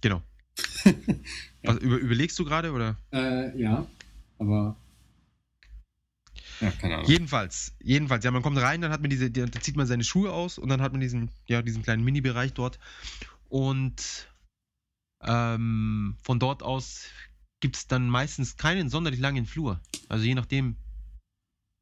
[0.00, 0.22] Genau.
[1.62, 2.96] Was, über, überlegst du gerade oder?
[3.12, 3.86] Äh, ja.
[4.38, 4.76] Aber.
[6.60, 7.08] Ja, keine Ahnung.
[7.08, 10.02] Jedenfalls, jedenfalls, ja, man kommt rein, dann hat man diese, die- dann zieht man seine
[10.04, 12.78] Schuhe aus und dann hat man diesen, ja, diesen kleinen Mini-Bereich dort.
[13.48, 14.28] Und
[15.22, 17.06] ähm, von dort aus
[17.60, 19.80] gibt es dann meistens keinen sonderlich langen Flur.
[20.08, 20.76] Also je nachdem,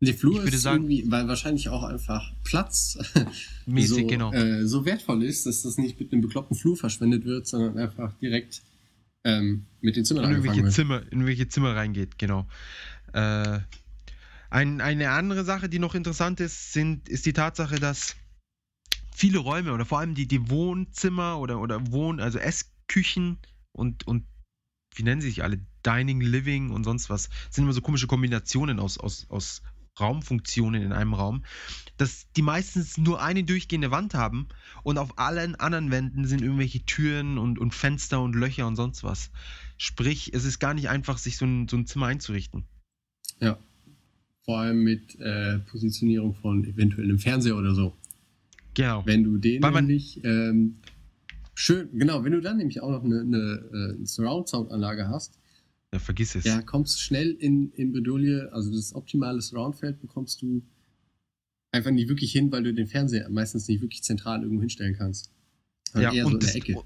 [0.01, 2.99] Die Flur ist sagen- irgendwie, weil wahrscheinlich auch einfach Platz
[3.67, 4.33] mäßig, so, genau.
[4.33, 8.13] äh, so wertvoll ist, dass das nicht mit einem bekloppten Flur verschwendet wird, sondern einfach
[8.21, 8.63] direkt
[9.25, 10.69] ähm, mit den Zimmern in irgendwelche.
[10.69, 12.47] Zimmer, in irgendwelche Zimmer reingeht, genau.
[13.15, 13.61] Äh,
[14.51, 18.17] ein, eine andere Sache, die noch interessant ist, sind, ist die Tatsache, dass
[19.15, 23.38] viele Räume oder vor allem die, die Wohnzimmer oder, oder Wohn-, also Essküchen
[23.73, 24.25] und, und
[24.94, 25.59] wie nennen sie sich alle?
[25.85, 27.29] Dining, Living und sonst was.
[27.51, 29.63] sind immer so komische Kombinationen aus, aus, aus
[29.99, 31.44] Raumfunktionen in einem Raum,
[31.97, 34.49] dass die meistens nur eine durchgehende Wand haben
[34.83, 39.03] und auf allen anderen Wänden sind irgendwelche Türen und, und Fenster und Löcher und sonst
[39.05, 39.31] was.
[39.79, 42.65] Sprich, es ist gar nicht einfach, sich so ein, so ein Zimmer einzurichten.
[43.40, 43.59] Ja.
[44.44, 47.94] Vor allem mit äh, Positionierung von eventuell einem Fernseher oder so.
[48.75, 49.05] Genau.
[49.07, 50.77] Wenn du den Weil nämlich ähm,
[51.55, 55.38] schön, genau, wenn du dann nämlich auch noch eine, eine, äh, Surround-Sound-Anlage hast,
[55.93, 56.45] Ja, vergiss es.
[56.45, 60.63] ja, kommst schnell in, in Bredouille, also das optimale Surround-Feld bekommst du
[61.73, 65.33] einfach nicht wirklich hin, weil du den Fernseher meistens nicht wirklich zentral irgendwo hinstellen kannst.
[65.95, 66.83] Ja, eher so in und, der Ecke.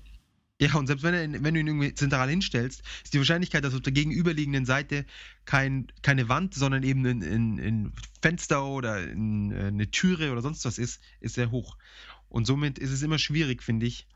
[0.61, 3.75] Ja, und selbst wenn, er, wenn du ihn irgendwie zentral hinstellst, ist die Wahrscheinlichkeit, dass
[3.75, 5.07] auf der gegenüberliegenden Seite
[5.47, 10.67] kein, keine Wand, sondern eben ein, ein, ein Fenster oder ein, eine Türe oder sonst
[10.67, 11.79] was ist, ist sehr hoch.
[12.29, 14.07] Und somit ist es immer schwierig, finde ich,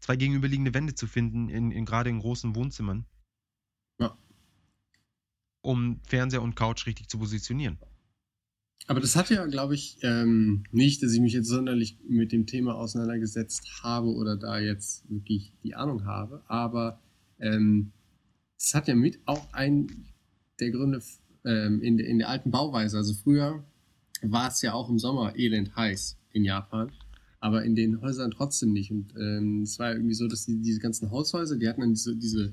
[0.00, 3.06] zwei gegenüberliegende Wände zu finden, in, in gerade in großen Wohnzimmern.
[5.62, 7.78] Um Fernseher und Couch richtig zu positionieren.
[8.88, 12.46] Aber das hat ja, glaube ich, ähm, nicht, dass ich mich jetzt sonderlich mit dem
[12.46, 16.42] Thema auseinandergesetzt habe oder da jetzt wirklich die Ahnung habe.
[16.48, 17.00] Aber
[17.38, 17.92] ähm,
[18.58, 20.06] das hat ja mit auch ein
[20.58, 21.00] der Gründe
[21.44, 22.96] ähm, in, in der alten Bauweise.
[22.96, 23.64] Also früher
[24.22, 26.90] war es ja auch im Sommer elend heiß in Japan,
[27.40, 28.90] aber in den Häusern trotzdem nicht.
[28.90, 32.16] Und ähm, es war irgendwie so, dass die, diese ganzen Haushäuser, die hatten dann diese,
[32.16, 32.52] diese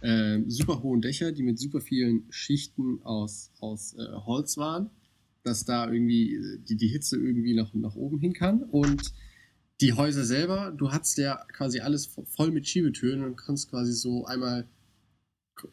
[0.00, 4.90] äh, super hohen Dächer, die mit super vielen Schichten aus, aus äh, Holz waren
[5.46, 8.62] dass da irgendwie die, die Hitze irgendwie nach, nach oben hin kann.
[8.64, 9.14] Und
[9.80, 14.26] die Häuser selber, du hast ja quasi alles voll mit Schiebetüren und kannst quasi so
[14.26, 14.66] einmal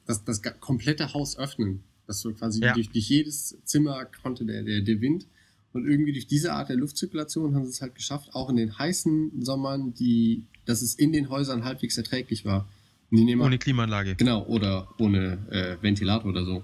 [0.05, 1.83] das, das komplette Haus öffnen.
[2.05, 2.73] Dass du quasi ja.
[2.73, 5.25] durch, durch jedes Zimmer konnte der, der, der Wind.
[5.71, 8.77] Und irgendwie durch diese Art der Luftzirkulation haben sie es halt geschafft, auch in den
[8.77, 12.69] heißen Sommern, die, dass es in den Häusern halbwegs erträglich war.
[13.13, 14.15] Ohne Klimaanlage.
[14.15, 16.63] Genau, oder ohne äh, Ventilator oder so.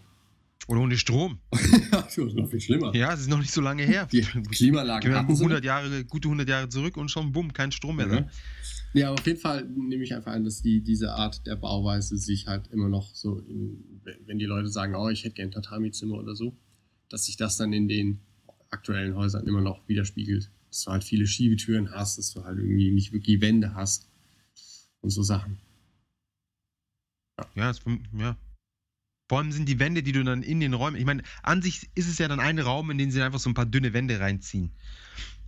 [0.67, 1.39] Oder ohne Strom.
[1.91, 2.95] das ist noch viel schlimmer.
[2.95, 4.07] Ja, es ist noch nicht so lange her.
[4.11, 8.07] Die Klimaanlage hatten 100 Jahre, gute 100 Jahre zurück und schon bumm, kein Strom mehr.
[8.07, 8.29] Ja,
[8.93, 12.17] ja aber auf jeden Fall nehme ich einfach an, dass die, diese Art der Bauweise
[12.17, 16.17] sich halt immer noch so, in, wenn die Leute sagen, oh, ich hätte gern Tatami-Zimmer
[16.17, 16.55] oder so,
[17.09, 18.19] dass sich das dann in den
[18.69, 20.51] aktuellen Häusern immer noch widerspiegelt.
[20.69, 24.07] Dass du halt viele Schiebetüren hast, dass du halt irgendwie nicht wirklich Wände hast
[25.01, 25.57] und so Sachen.
[27.55, 27.81] Ja, es,
[28.13, 28.35] ja
[29.29, 30.97] vor allem sind die Wände, die du dann in den Räumen.
[30.97, 33.49] Ich meine, an sich ist es ja dann ein Raum, in den sie einfach so
[33.49, 34.71] ein paar dünne Wände reinziehen.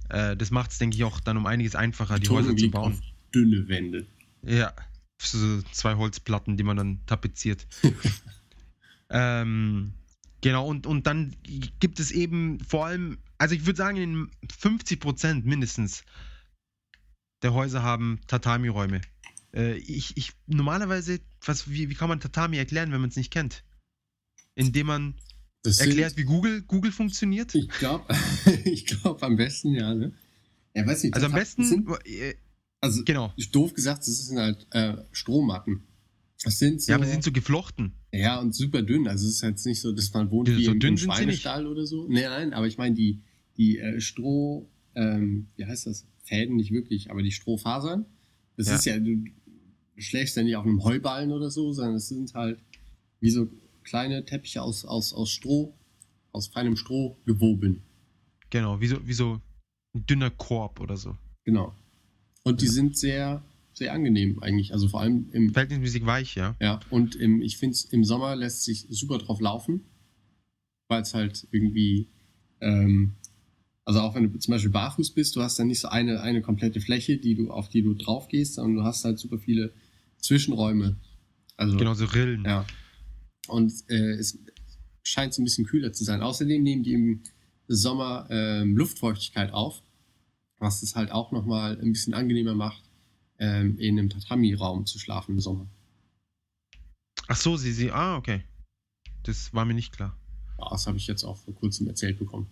[0.09, 2.69] Äh, das macht es, denke ich, auch dann um einiges einfacher, die, die Häuser zu
[2.69, 2.93] bauen.
[2.93, 2.99] Auf
[3.33, 4.05] dünne Wände.
[4.43, 4.71] Ja,
[5.19, 7.65] so zwei Holzplatten, die man dann tapeziert.
[9.09, 9.93] ähm,
[10.41, 11.35] genau, und, und dann
[11.79, 16.03] gibt es eben vor allem, also ich würde sagen, in 50 Prozent mindestens
[17.41, 19.01] der Häuser haben Tatami-Räume.
[19.55, 23.31] Äh, ich, ich, normalerweise, was, wie, wie kann man Tatami erklären, wenn man es nicht
[23.31, 23.63] kennt?
[24.55, 25.15] indem man
[25.63, 27.53] das erklärt, wie Google, Google funktioniert?
[27.55, 28.05] Ich glaube,
[28.65, 30.13] ich glaube am besten, ja, ne?
[30.73, 31.13] Ja, weiß nicht.
[31.13, 32.35] Also am besten, sind, äh,
[32.79, 33.33] also genau.
[33.51, 35.83] doof gesagt, das sind halt äh, Strommatten.
[36.43, 37.93] Das sind so, ja, aber sie sind so geflochten.
[38.11, 39.07] Ja, und super dünn.
[39.07, 41.67] Also es ist halt nicht so, dass man wohnt die, wie so im, im Schweinestall
[41.67, 42.07] oder so.
[42.07, 43.21] Nee, nein, aber ich meine, die,
[43.57, 46.07] die äh, Stroh, ähm, wie heißt das?
[46.23, 48.05] Fäden nicht wirklich, aber die Strohfasern.
[48.57, 48.75] Das ja.
[48.75, 49.23] ist ja, du
[50.07, 52.59] schlägst ja nicht auf einem Heuballen oder so, sondern es sind halt
[53.19, 53.47] wie so
[53.83, 55.73] kleine Teppiche aus, aus, aus Stroh,
[56.31, 57.83] aus feinem Stroh gewoben.
[58.49, 59.41] Genau, wie so, wie so
[59.93, 61.17] ein dünner Korb oder so.
[61.43, 61.73] Genau.
[62.43, 63.43] Und die sind sehr,
[63.73, 64.73] sehr angenehm eigentlich.
[64.73, 65.53] Also vor allem im.
[65.53, 66.55] Verhältnismäßig weich, ja.
[66.59, 69.85] Ja, und im, ich finde im Sommer lässt sich super drauf laufen,
[70.87, 72.07] weil es halt irgendwie.
[72.59, 73.13] Ähm,
[73.83, 76.41] also auch wenn du zum Beispiel barfuß bist, du hast dann nicht so eine, eine
[76.41, 79.73] komplette Fläche, die du, auf die du drauf gehst, sondern du hast halt super viele
[80.21, 80.97] Zwischenräume.
[81.57, 82.45] Also, genau, so Rillen.
[82.45, 82.65] Ja.
[83.47, 84.39] Und äh, es
[85.03, 86.21] scheint so ein bisschen kühler zu sein.
[86.21, 87.23] Außerdem nehmen die im
[87.67, 89.81] Sommer ähm, Luftfeuchtigkeit auf,
[90.57, 92.83] was es halt auch nochmal ein bisschen angenehmer macht,
[93.39, 95.69] ähm, in einem Tatami-Raum zu schlafen im Sommer.
[97.27, 98.43] Ach so, sie, sie, ah, okay.
[99.23, 100.17] Das war mir nicht klar.
[100.69, 102.51] Das habe ich jetzt auch vor kurzem erzählt bekommen.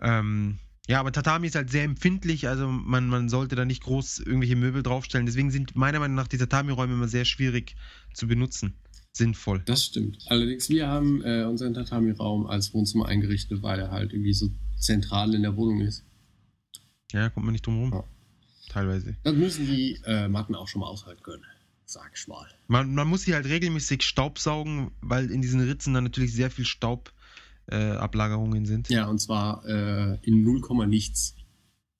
[0.00, 4.20] Ähm, ja, aber Tatami ist halt sehr empfindlich, also man, man sollte da nicht groß
[4.20, 5.26] irgendwelche Möbel draufstellen.
[5.26, 7.74] Deswegen sind meiner Meinung nach die Tatami-Räume immer sehr schwierig
[8.14, 8.74] zu benutzen
[9.16, 9.62] sinnvoll.
[9.64, 10.18] Das stimmt.
[10.26, 15.34] Allerdings, wir haben äh, unseren Tatami-Raum als Wohnzimmer eingerichtet, weil er halt irgendwie so zentral
[15.34, 16.04] in der Wohnung ist.
[17.12, 17.92] Ja, kommt man nicht drum rum.
[17.92, 18.04] Ja.
[18.68, 19.16] Teilweise.
[19.22, 21.44] Das müssen die äh, Matten auch schon mal aushalten können,
[21.86, 22.46] sag ich mal.
[22.66, 26.66] Man, man muss sie halt regelmäßig staubsaugen, weil in diesen Ritzen dann natürlich sehr viel
[26.66, 27.15] Staubablagerungen
[27.68, 28.88] äh, sind.
[28.88, 31.36] Ja, und zwar äh, in 0, nichts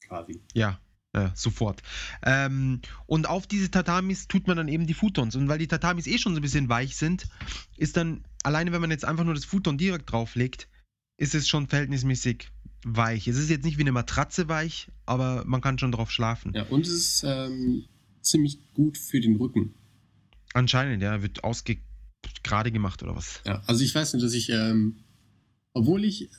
[0.07, 0.41] quasi.
[0.55, 0.79] Ja,
[1.13, 1.83] äh, sofort.
[2.23, 5.35] Ähm, und auf diese Tatamis tut man dann eben die Futons.
[5.35, 7.29] Und weil die Tatamis eh schon so ein bisschen weich sind,
[7.77, 10.69] ist dann, alleine wenn man jetzt einfach nur das Futon direkt drauflegt,
[11.17, 12.49] ist es schon verhältnismäßig
[12.85, 13.27] weich.
[13.27, 16.53] Es ist jetzt nicht wie eine Matratze weich, aber man kann schon drauf schlafen.
[16.55, 17.85] Ja, und es ist ähm,
[18.21, 19.75] ziemlich gut für den Rücken.
[20.55, 21.79] Anscheinend, ja, wird ausge
[22.43, 23.41] gerade gemacht oder was?
[23.45, 24.99] Ja, also ich weiß nicht, dass ich, ähm,
[25.77, 26.31] obwohl ich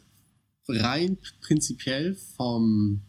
[0.68, 3.02] rein prinzipiell vom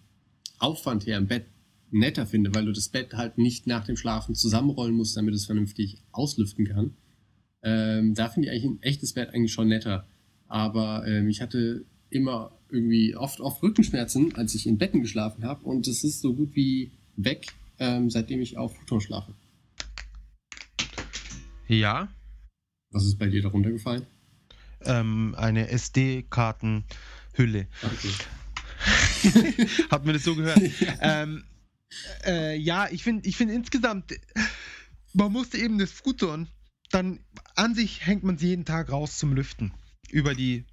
[0.58, 1.46] Aufwand her im Bett
[1.90, 5.46] netter finde, weil du das Bett halt nicht nach dem Schlafen zusammenrollen musst, damit es
[5.46, 6.94] vernünftig auslüften kann.
[7.62, 10.06] Ähm, da finde ich eigentlich ein echtes Bett eigentlich schon netter.
[10.48, 15.64] Aber ähm, ich hatte immer irgendwie oft, oft Rückenschmerzen, als ich in Betten geschlafen habe
[15.64, 17.46] und es ist so gut wie weg,
[17.78, 19.32] ähm, seitdem ich auf Futon schlafe.
[21.68, 22.08] Ja,
[22.90, 24.06] Was ist bei dir darunter gefallen?
[24.84, 27.66] Ähm, eine SD-Kartenhülle.
[27.82, 28.12] Okay.
[29.90, 30.60] Hat mir das so gehört?
[31.00, 31.44] ähm,
[32.24, 34.14] äh, ja, ich finde ich find insgesamt,
[35.12, 36.48] man musste eben das Futon,
[36.90, 37.20] dann
[37.54, 39.72] an sich hängt man sie jeden Tag raus zum Lüften.
[40.10, 40.64] Über die,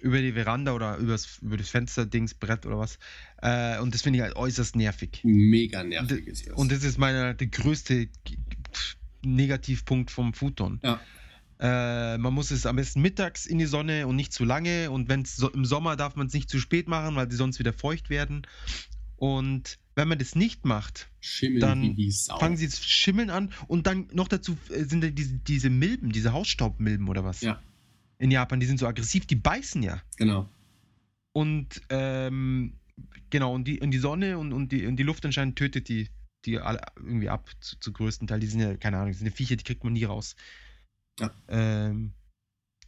[0.00, 2.98] über die Veranda oder übers, über das Fensterdings, Brett oder was.
[3.42, 5.20] Äh, und das finde ich halt äußerst nervig.
[5.24, 6.54] Mega nervig ist das.
[6.54, 8.08] Und das ist meiner der größte
[9.24, 10.80] Negativpunkt vom Futon.
[10.82, 11.00] ja,
[11.60, 14.90] Äh, man muss es am besten mittags in die Sonne und nicht zu lange.
[14.90, 17.36] Und wenn es so, im Sommer darf man es nicht zu spät machen, weil sie
[17.36, 18.46] sonst wieder feucht werden.
[19.16, 21.96] Und wenn man das nicht macht, schimmeln dann
[22.38, 23.52] fangen sie zu schimmeln an.
[23.68, 27.40] Und dann noch dazu äh, sind da diese, diese Milben, diese Hausstaubmilben oder was?
[27.40, 27.62] Ja.
[28.18, 30.02] In Japan, die sind so aggressiv, die beißen ja.
[30.16, 30.48] Genau.
[31.32, 32.74] Und ähm,
[33.30, 36.08] genau, und die, und die Sonne und, und, die, und die Luft anscheinend tötet die,
[36.44, 38.40] die alle irgendwie ab, zu, zu größten Teil.
[38.40, 40.36] Die sind ja, keine Ahnung, die sind ja Viecher, die kriegt man nie raus.
[41.20, 41.30] Ja.
[41.48, 42.12] Ähm,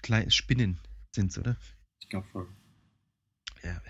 [0.03, 0.79] kleine Spinnen
[1.15, 1.57] sind's, oder?
[2.01, 2.47] Ich glaube schon.
[3.63, 3.81] Ja,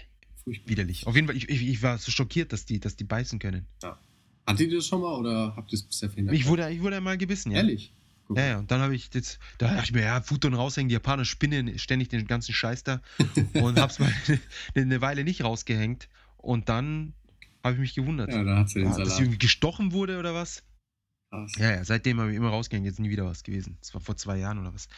[0.45, 0.69] Furchtbar.
[0.71, 1.07] widerlich.
[1.07, 3.67] Auf jeden Fall, ich, ich, ich war so schockiert, dass die, dass die beißen können.
[4.47, 6.37] Hattet ihr das schon mal oder habt ihr es bisher verhindert?
[6.37, 7.59] Ich wurde, ich wurde einmal gebissen, ja.
[7.59, 7.93] Ehrlich?
[8.35, 10.95] Ja, ja, und dann habe ich das, da dachte ich mir, ja, Futon raushängen, die
[10.95, 13.01] Japaner spinnen ständig den ganzen Scheiß da
[13.55, 14.13] und hab's mal
[14.75, 17.13] eine Weile nicht rausgehängt und dann
[17.63, 18.31] habe ich mich gewundert.
[18.33, 19.21] Ja, da hat sie den Ja, dass ich Salat.
[19.21, 20.65] irgendwie gestochen wurde oder was?
[21.37, 21.53] Krass.
[21.59, 23.77] Ja, ja, seitdem habe ich immer rausgehängt, jetzt nie wieder was gewesen.
[23.81, 24.89] Das war vor zwei Jahren oder was.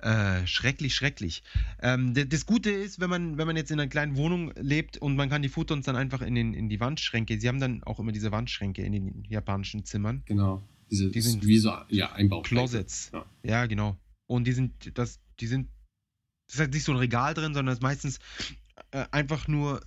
[0.00, 1.42] Äh, schrecklich, schrecklich.
[1.82, 5.14] Ähm, das Gute ist, wenn man, wenn man jetzt in einer kleinen Wohnung lebt und
[5.14, 7.98] man kann die Futons dann einfach in, den, in die Wandschränke, sie haben dann auch
[8.00, 10.22] immer diese Wandschränke in den japanischen Zimmern.
[10.24, 10.66] Genau.
[10.90, 12.40] Diese, Die sind- wie so ja, Einbau.
[12.42, 13.10] Closets.
[13.12, 13.26] Ja.
[13.42, 13.98] Ja, genau.
[14.26, 15.68] Und die sind, das, die sind,
[16.46, 18.18] das ist halt nicht so ein Regal drin, sondern es ist meistens
[18.92, 19.82] äh, einfach nur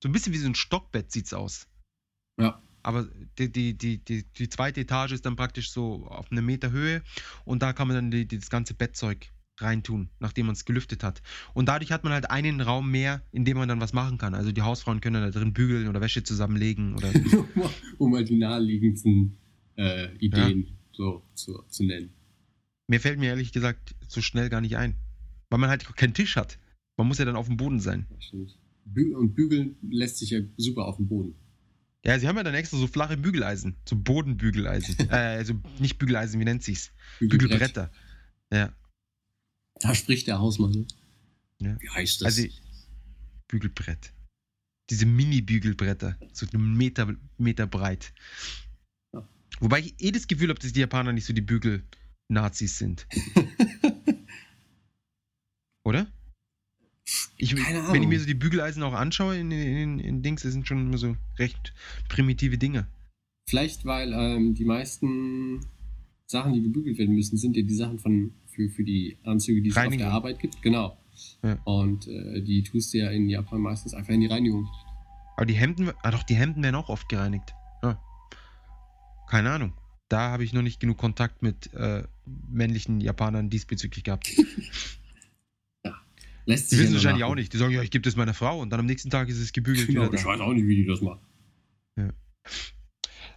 [0.00, 1.66] so ein bisschen wie so ein Stockbett sieht's aus.
[2.38, 2.62] Ja.
[2.86, 6.70] Aber die, die, die, die, die zweite Etage ist dann praktisch so auf einer Meter
[6.70, 7.02] Höhe
[7.44, 11.02] und da kann man dann die, die, das ganze Bettzeug reintun, nachdem man es gelüftet
[11.02, 11.20] hat.
[11.52, 14.34] Und dadurch hat man halt einen Raum mehr, in dem man dann was machen kann.
[14.34, 17.12] Also die Hausfrauen können da drin bügeln oder Wäsche zusammenlegen oder
[17.98, 19.36] um mal die naheliegendsten
[19.76, 22.10] äh, Ideen so zu, zu nennen.
[22.86, 24.94] Mir fällt mir ehrlich gesagt so schnell gar nicht ein.
[25.50, 26.56] Weil man halt keinen Tisch hat.
[26.96, 28.06] Man muss ja dann auf dem Boden sein.
[28.84, 31.34] Bü und bügeln lässt sich ja super auf dem Boden.
[32.06, 33.74] Ja, sie haben ja dann extra so flache Bügeleisen.
[33.84, 34.94] So Bodenbügeleisen.
[35.10, 36.92] äh, also nicht Bügeleisen, wie nennt sich's?
[37.18, 37.50] Bügelbrett.
[37.50, 37.92] Bügelbretter.
[38.52, 38.72] Ja,
[39.80, 40.70] Da spricht der Hausmann.
[40.70, 40.86] Ne?
[41.58, 41.76] Ja.
[41.80, 42.26] Wie heißt das?
[42.26, 42.44] also
[43.48, 44.12] Bügelbrett.
[44.88, 46.16] Diese Mini-Bügelbretter.
[46.32, 48.12] So einen Meter, Meter breit.
[49.12, 49.28] Ja.
[49.58, 53.08] Wobei ich eh das Gefühl habe, dass die Japaner nicht so die Bügel-Nazis sind.
[55.84, 56.06] Oder?
[57.38, 60.66] Ich, Wenn ich mir so die Bügeleisen auch anschaue in, in, in Dings, das sind
[60.66, 61.74] schon immer so recht
[62.08, 62.86] primitive Dinge.
[63.48, 65.60] Vielleicht, weil ähm, die meisten
[66.26, 69.68] Sachen, die gebügelt werden müssen, sind ja die Sachen von, für, für die Anzüge, die
[69.68, 69.98] es auf Reinigung.
[70.06, 70.62] der Arbeit gibt.
[70.62, 70.96] Genau.
[71.42, 71.58] Ja.
[71.64, 74.68] Und äh, die tust du ja in Japan meistens einfach in die Reinigung.
[75.36, 77.54] Aber die Hemden, ah doch, die Hemden werden auch oft gereinigt.
[77.82, 78.00] Ja.
[79.28, 79.74] Keine Ahnung.
[80.08, 82.04] Da habe ich noch nicht genug Kontakt mit äh,
[82.48, 84.30] männlichen Japanern diesbezüglich gehabt.
[86.46, 87.52] Lässt Die sich wissen ja wahrscheinlich auch nicht.
[87.52, 89.52] Die sagen, ja, ich gebe das meiner Frau und dann am nächsten Tag ist es
[89.52, 90.28] gebügelt Genau, wieder ich da.
[90.28, 91.20] weiß auch nicht, wie die das machen.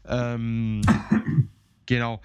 [0.06, 0.82] Ähm,
[1.86, 2.22] genau.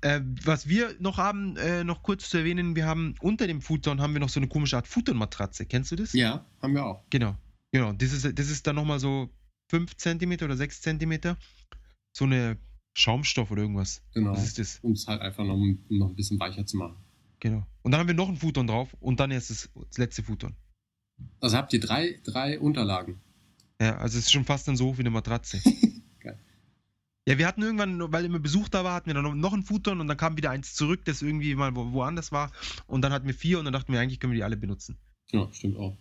[0.00, 4.00] Äh, was wir noch haben, äh, noch kurz zu erwähnen, wir haben unter dem Futon
[4.00, 5.66] haben wir noch so eine komische Art Futonmatratze.
[5.66, 6.12] Kennst du das?
[6.12, 7.04] Ja, haben wir auch.
[7.10, 7.36] Genau.
[7.72, 7.92] Genau.
[7.92, 9.30] Das ist, das ist dann nochmal so
[9.70, 11.36] 5 cm oder 6 cm.
[12.16, 12.58] So eine
[12.96, 14.02] Schaumstoff oder irgendwas.
[14.14, 14.30] Genau.
[14.30, 14.78] Was ist das?
[14.82, 15.56] Um es halt einfach noch,
[15.88, 16.96] noch ein bisschen weicher zu machen.
[17.44, 17.66] Genau.
[17.82, 20.56] Und dann haben wir noch ein Futon drauf und dann erst das, das letzte Futon.
[21.40, 23.20] Also habt ihr drei, drei Unterlagen.
[23.78, 25.60] Ja, also es ist schon fast dann so hoch wie eine Matratze.
[26.20, 26.38] Geil.
[27.28, 30.00] Ja, wir hatten irgendwann, weil immer Besuch da war, hatten wir dann noch- ein Futon
[30.00, 32.50] und dann kam wieder eins zurück, das irgendwie mal wo, woanders war.
[32.86, 34.96] Und dann hatten wir vier und dann dachten wir, eigentlich können wir die alle benutzen.
[35.30, 35.98] Ja, stimmt auch.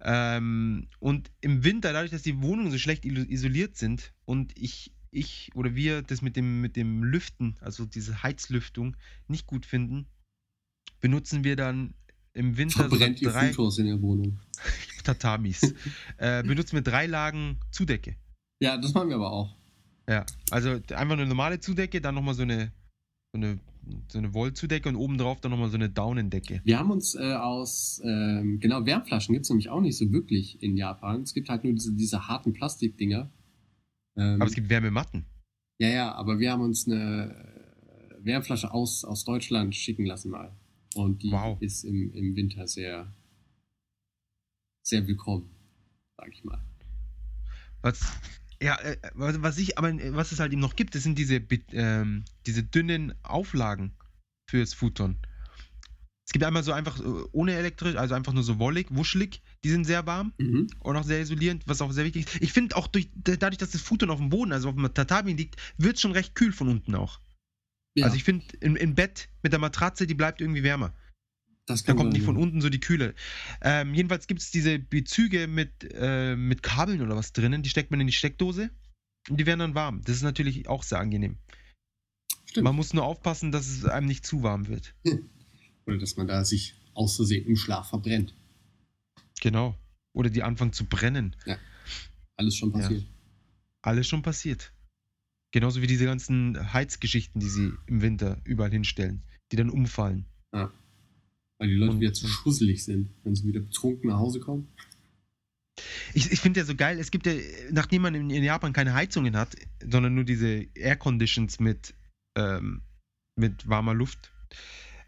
[0.00, 5.50] Ähm, und im Winter, dadurch, dass die Wohnungen so schlecht isoliert sind und ich, ich
[5.56, 8.96] oder wir das mit dem, mit dem Lüften, also diese Heizlüftung,
[9.26, 10.06] nicht gut finden,
[11.02, 11.92] benutzen wir dann
[12.32, 14.38] im Winter Verbrennt so ihr drei Futurs in der Wohnung.
[15.04, 15.74] Tatamis.
[16.16, 18.16] äh, benutzen wir drei Lagen Zudecke.
[18.62, 19.54] Ja, das machen wir aber auch.
[20.08, 22.72] Ja, also einfach eine normale Zudecke, dann nochmal so eine,
[23.32, 23.58] so eine,
[24.08, 26.60] so eine Wollzudecke und obendrauf dann nochmal so eine Daunendecke.
[26.64, 30.62] Wir haben uns äh, aus, ähm, genau, Wärmflaschen gibt es nämlich auch nicht so wirklich
[30.62, 31.22] in Japan.
[31.22, 33.30] Es gibt halt nur diese, diese harten Plastikdinger.
[34.16, 35.24] Ähm, Aber es gibt Wärmematten.
[35.78, 37.34] ja, ja, aber wir haben uns eine
[38.20, 40.52] äh, Wärmflasche aus, aus Deutschland schicken lassen mal.
[40.94, 41.60] Und die Wow.
[41.60, 43.12] ist im, im Winter sehr,
[44.82, 45.50] sehr willkommen,
[46.16, 46.62] sag ich mal.
[47.82, 48.00] Was
[48.62, 52.24] Ja, äh, was ich, aber was es halt eben noch gibt, das sind diese, ähm,
[52.46, 53.92] diese dünnen Auflagen
[54.48, 55.16] fürs Futon.
[56.24, 59.70] Es gibt einmal so einfach äh, ohne elektrisch, also einfach nur so wollig, wuschelig, die
[59.70, 60.68] sind sehr warm Mhm.
[60.78, 62.40] und auch sehr isolierend, was auch sehr wichtig ist.
[62.42, 65.32] Ich finde auch durch, dadurch, dass das Futon auf dem Boden, also auf dem Tatami
[65.32, 67.20] liegt, wird es schon recht kühl von unten auch.
[67.94, 70.94] Ja, Also ich finde, im, im Bett mit der Matratze, die bleibt irgendwie wärmer.
[71.66, 72.42] das Da kommt sein, nicht von ja.
[72.42, 73.14] unten so die Kühle.
[73.60, 77.90] Ähm, jedenfalls gibt es diese Bezüge mit, äh, mit Kabeln oder was drinnen, die steckt
[77.90, 78.70] man in die Steckdose
[79.28, 80.02] und die werden dann warm.
[80.04, 81.36] Das ist natürlich auch sehr angenehm.
[82.46, 82.64] Stimmt.
[82.64, 84.94] Man muss nur aufpassen, dass es einem nicht zu warm wird.
[85.86, 88.34] Oder dass man da sich aus Versehen im Schlaf verbrennt.
[89.40, 89.76] Genau.
[90.14, 91.34] Oder die anfangen zu brennen.
[92.36, 92.78] Alles schon Ja.
[92.80, 93.06] passiert.
[93.82, 94.72] Alles schon passiert.
[95.52, 99.22] Genauso wie diese ganzen Heizgeschichten, die sie im Winter überall hinstellen,
[99.52, 100.26] die dann umfallen.
[100.50, 104.68] Weil die Leute Und- wieder zu schusselig sind, wenn sie wieder betrunken nach Hause kommen.
[106.14, 107.32] Ich, ich finde ja so geil, es gibt ja,
[107.70, 111.94] nachdem man in, in Japan keine Heizungen hat, sondern nur diese Air Conditions mit,
[112.36, 112.82] ähm,
[113.36, 114.32] mit warmer Luft,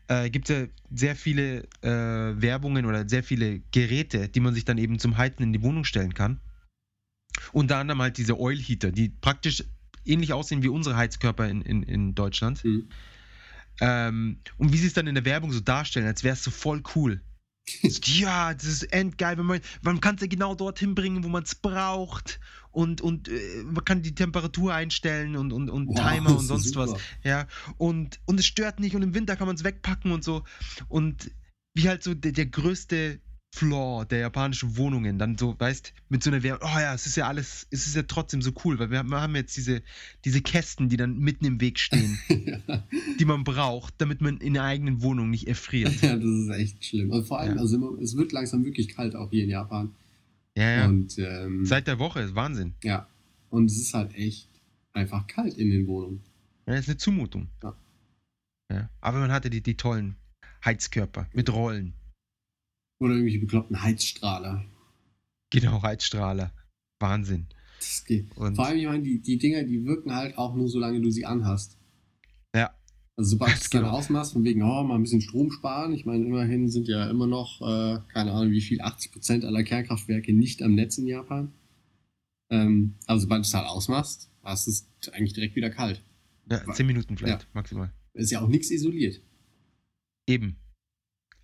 [0.08, 4.64] äh, gibt es ja sehr viele äh, Werbungen oder sehr viele Geräte, die man sich
[4.64, 6.40] dann eben zum Heizen in die Wohnung stellen kann.
[7.52, 9.64] Unter anderem halt diese Oil Heater, die praktisch
[10.04, 12.64] ähnlich aussehen wie unsere Heizkörper in, in, in Deutschland.
[12.64, 12.88] Mhm.
[13.80, 16.50] Ähm, und wie sie es dann in der Werbung so darstellen, als wäre es so
[16.50, 17.20] voll cool.
[18.04, 21.44] Ja, das ist endgeil, wenn man, man kann es ja genau dorthin bringen, wo man
[21.44, 22.40] es braucht
[22.70, 26.74] und, und äh, man kann die Temperatur einstellen und, und, und Wow, Timer und sonst
[26.74, 26.92] super.
[26.92, 27.00] was.
[27.22, 27.46] Ja,
[27.78, 30.44] und, und es stört nicht und im Winter kann man es wegpacken und so.
[30.88, 31.30] Und
[31.74, 33.20] wie halt so der, der größte
[33.54, 37.16] Flaw der japanischen Wohnungen, dann so, weißt, mit so einer Werbung, oh ja, es ist
[37.16, 39.82] ja alles, es ist ja trotzdem so cool, weil wir haben, jetzt diese,
[40.24, 42.82] diese Kästen, die dann mitten im Weg stehen, ja.
[43.20, 46.02] die man braucht, damit man in der eigenen Wohnung nicht erfriert.
[46.02, 47.10] ja, das ist echt schlimm.
[47.10, 47.60] Und vor allem, Ja.
[47.60, 49.94] also immer, es wird langsam wirklich kalt auch hier in Japan.
[50.56, 50.86] Ja, ja.
[50.86, 52.74] Und ähm, Seit der Woche ist Wahnsinn.
[52.82, 53.06] ja.
[53.50, 54.48] Und es ist halt echt
[54.94, 56.20] einfach kalt in den Wohnungen.
[56.66, 57.48] Ja, das ist eine Zumutung.
[57.62, 57.76] Ja.
[58.72, 58.90] Ja.
[59.00, 60.16] Aber man hatte die, die tollen
[60.64, 61.92] Heizkörper mit Rollen.
[63.04, 64.64] Oder irgendwelche bekloppten Heizstrahler.
[65.50, 66.54] Genau, Heizstrahler.
[67.00, 67.48] Wahnsinn.
[67.78, 68.34] Das geht.
[68.34, 71.10] Und Vor allem, ich meine, die, die Dinger, die wirken halt auch nur, solange du
[71.10, 71.76] sie anhast.
[72.56, 72.74] Ja.
[73.14, 73.92] Also sobald du es dann genau.
[73.92, 75.92] ausmachst, von wegen, oh, mal ein bisschen Strom sparen.
[75.92, 80.32] Ich meine, immerhin sind ja immer noch, äh, keine Ahnung, wie viel, 80% aller Kernkraftwerke
[80.32, 81.52] nicht am Netz in Japan.
[82.48, 86.02] Ähm, also sobald du es halt ausmachst, hast du es eigentlich direkt wieder kalt.
[86.50, 87.92] ja, zehn Minuten vielleicht, maximal.
[88.14, 89.20] Ist ja auch nichts isoliert.
[90.26, 90.56] Eben.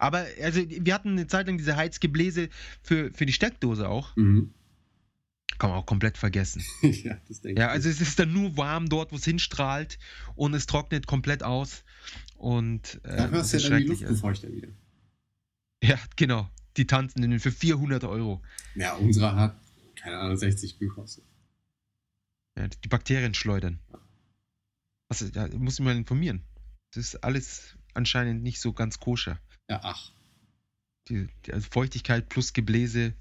[0.00, 2.48] Aber also wir hatten eine Zeit lang diese Heizgebläse
[2.82, 4.16] für, für die Steckdose auch.
[4.16, 4.54] Mhm.
[5.58, 6.64] Kann man auch komplett vergessen.
[6.82, 9.98] ja, das denke Ja, also es ist dann nur warm dort, wo es hinstrahlt
[10.36, 11.84] und es trocknet komplett aus.
[12.38, 13.90] Und äh, das hast du ja dann die schrecklich.
[13.90, 14.68] Also, Luftbefeuchter wieder.
[15.82, 16.48] ja, genau.
[16.78, 18.40] Die Tanzenden für 400 Euro.
[18.74, 19.60] Ja, unsere hat,
[19.96, 21.24] keine Ahnung, 60 gekostet.
[22.56, 23.80] Ja, die Bakterien schleudern.
[25.10, 26.42] Also, da muss ich mal informieren.
[26.92, 29.38] Das ist alles anscheinend nicht so ganz koscher.
[29.70, 30.12] Ja, ach.
[31.08, 33.14] Die, die also Feuchtigkeit plus Gebläse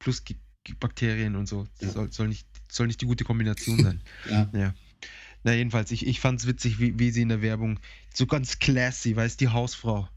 [0.00, 1.66] plus Ge Ge- Bakterien und so.
[1.78, 1.92] Das Ja.
[1.94, 4.00] soll, soll, nicht, soll nicht die gute Kombination sein.
[4.30, 4.50] Ja.
[4.52, 4.74] ja.
[5.44, 7.78] Na, jedenfalls, ich, ich fand's witzig, wie, wie sie in der Werbung
[8.14, 10.08] so ganz classy, weißt die Hausfrau.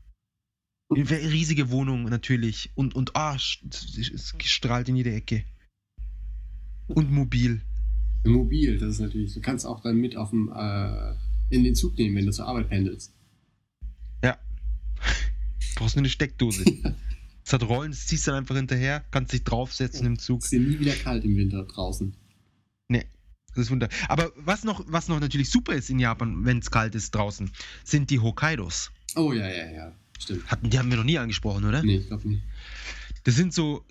[0.89, 3.59] Riesige Wohnung natürlich und, und ah, es
[4.45, 5.43] strahlt in jede Ecke.
[6.87, 7.61] Und mobil.
[8.23, 11.13] Mobil, das ist natürlich, du kannst auch dann mit auf dem, äh,
[11.49, 13.13] in den Zug nehmen, wenn du zur Arbeit pendelst.
[15.75, 16.65] Brauchst nur eine Steckdose.
[17.45, 20.41] Es hat Rollen, das ziehst du dann einfach hinterher, kannst dich draufsetzen im Zug.
[20.41, 22.13] Es ist ja nie wieder kalt im Winter draußen.
[23.57, 23.89] Das ist wunder.
[24.07, 27.49] Aber was noch, was noch natürlich super ist in Japan, wenn es kalt ist draußen,
[27.83, 28.91] sind die Hokkaidos.
[29.15, 29.95] Oh ja, ja, ja.
[30.19, 30.45] Stimmt.
[30.45, 31.81] Hatten, die haben wir noch nie angesprochen, oder?
[31.81, 32.43] Nee, ich glaube nicht.
[33.23, 33.83] Das sind so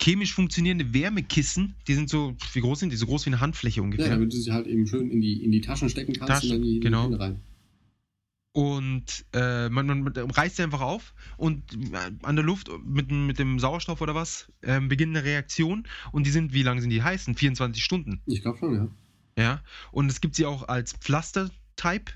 [0.00, 1.74] chemisch funktionierende Wärmekissen.
[1.86, 2.96] Die sind so, wie groß sind die?
[2.96, 4.08] So groß wie eine Handfläche Ja, ungefähr.
[4.08, 6.52] damit du sie halt eben schön in die, in die Taschen stecken kannst Tasche, und
[6.52, 7.08] dann die, genau.
[7.08, 7.40] die Hände rein.
[8.56, 13.10] Und äh, man, man, man reißt sie einfach auf und äh, an der Luft mit,
[13.10, 15.86] mit dem Sauerstoff oder was ähm, beginnt eine Reaktion.
[16.10, 17.34] Und die sind, wie lange sind die heißen?
[17.34, 18.22] 24 Stunden.
[18.24, 18.88] Ich glaube schon, ja.
[19.38, 19.62] Ja.
[19.92, 22.12] Und es gibt sie auch als Pflaster-Type,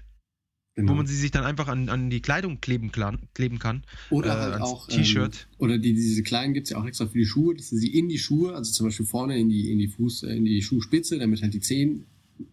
[0.77, 0.93] Genau.
[0.93, 2.91] wo man sie sich dann einfach an, an die Kleidung kleben,
[3.35, 3.85] kleben kann.
[4.09, 4.87] Oder äh, halt auch.
[4.89, 5.49] T-Shirt.
[5.51, 7.77] Ähm, oder die, diese kleinen gibt es ja auch extra für die Schuhe, dass du
[7.77, 10.47] sie in die Schuhe, also zum Beispiel vorne in die, in die Fuß, äh, in
[10.47, 12.07] die Schuhspitze, damit halt die Zehen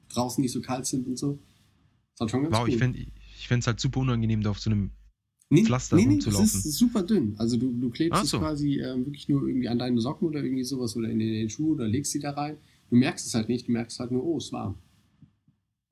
[0.10, 1.40] draußen nicht so kalt sind und so.
[2.16, 2.70] Das hat schon ganz Wow, cool.
[2.70, 3.00] ich fände
[3.48, 4.92] ich fänd's halt super unangenehm, da auf so einem.
[5.50, 6.46] nee, Pflaster nee, nee, rumzulaufen.
[6.46, 7.36] Das ist super dünn.
[7.38, 8.40] Also du, du klebst es so.
[8.40, 11.74] quasi ähm, wirklich nur irgendwie an deine Socken oder irgendwie sowas oder in den, Schuh
[11.76, 12.58] oder legst sie da rein.
[12.90, 14.76] Du merkst es halt nicht, du merkst halt nur, oh, es warm.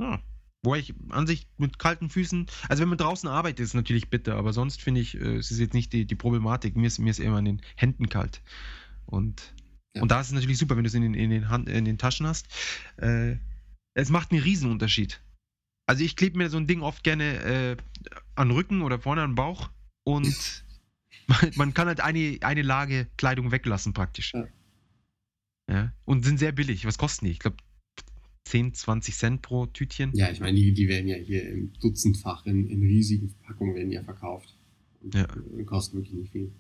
[0.02, 0.22] Ja.
[0.64, 4.10] Wo ich an sich mit kalten Füßen, also wenn man draußen arbeitet, ist es natürlich
[4.10, 6.76] bitter, aber sonst finde ich, äh, es ist jetzt nicht die, die Problematik.
[6.76, 8.42] Mir ist, mir ist eher an den Händen kalt.
[9.06, 9.54] Und
[9.96, 10.02] Ja.
[10.02, 11.86] Und da ist es natürlich super, wenn du es in den, in den, Hand, in
[11.86, 12.48] den Taschen hast.
[12.98, 13.38] Äh,
[13.94, 15.22] es macht einen Riesenunterschied.
[15.88, 17.78] Also ich klebe mir so ein Ding oft gerne äh,
[18.36, 19.70] an den Rücken oder vorne an den Bauch
[20.04, 20.64] und
[21.28, 24.34] man, man kann halt eine, eine Lage Kleidung weglassen praktisch.
[24.34, 24.48] Ja.
[25.70, 25.94] Ja.
[26.06, 26.86] Und sind sehr billig.
[26.86, 27.32] Was kosten die?
[27.32, 27.58] Ich glaube
[28.46, 30.12] 10, 20 Cent pro Tütchen.
[30.14, 33.92] Ja, ich meine, die, die werden ja hier im Dutzendfach in, in riesigen Verpackungen werden
[33.92, 34.56] ja verkauft.
[35.02, 35.24] Und Ja.
[35.58, 36.52] äh, kosten wirklich nicht viel.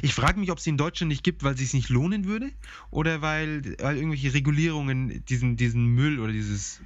[0.00, 2.24] Ich frage mich, ob es die in Deutschland nicht gibt, weil es sich nicht lohnen
[2.24, 2.50] würde
[2.90, 6.80] oder weil, weil irgendwelche Regulierungen diesen, diesen Müll oder dieses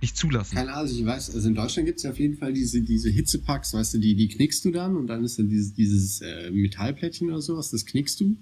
[0.00, 0.54] nicht zulassen.
[0.56, 3.10] Keine Ahnung, ich weiß, also in Deutschland gibt es ja auf jeden Fall diese, diese
[3.10, 6.50] Hitzepacks, weißt du, die, die knickst du dann und dann ist dann dieses, dieses äh,
[6.50, 8.36] Metallplättchen oder sowas, das knickst du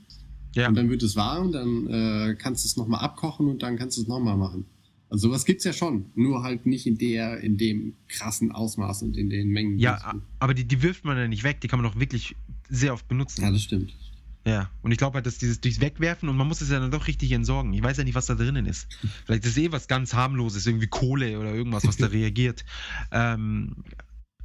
[0.55, 3.77] ja, und dann wird es warm, dann äh, kannst du es nochmal abkochen und dann
[3.77, 4.67] kannst du es nochmal machen.
[5.11, 9.17] Also sowas gibt's ja schon, nur halt nicht in der, in dem krassen Ausmaß und
[9.17, 9.79] in den Mengen.
[9.79, 12.35] ja, es- aber die, die wirft man ja nicht weg, die kann man doch wirklich
[12.69, 13.43] sehr oft benutzen.
[13.43, 13.93] ja, das stimmt.
[14.47, 16.91] Ja, und ich glaube halt, dass dieses durchs Wegwerfen und man muss es ja dann
[16.91, 17.73] doch richtig entsorgen.
[17.73, 18.89] Ich weiß ja nicht, was da drinnen ist.
[19.25, 22.65] Vielleicht ist es eh was ganz harmloses, irgendwie Kohle oder irgendwas, was da reagiert.
[23.11, 23.85] Ähm,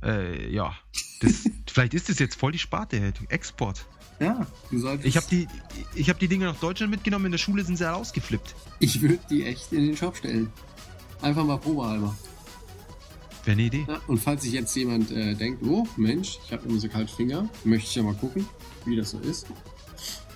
[0.01, 0.73] äh, ja,
[1.19, 3.85] das, vielleicht ist das jetzt voll die Sparte, Export.
[4.21, 5.05] Ja, du solltest.
[5.05, 5.47] Ich habe die,
[5.95, 8.55] ich hab die Dinge nach Deutschland mitgenommen, in der Schule sind sie alle ausgeflippt.
[8.79, 10.49] Ich würde die echt in den Shop stellen.
[11.21, 12.15] Einfach mal probehalber.
[13.45, 13.85] Wäre eine Idee.
[13.87, 17.13] Ja, und falls sich jetzt jemand äh, denkt, oh Mensch, ich habe immer so kalte
[17.13, 18.45] Finger, möchte ich ja mal gucken,
[18.85, 19.47] wie das so ist.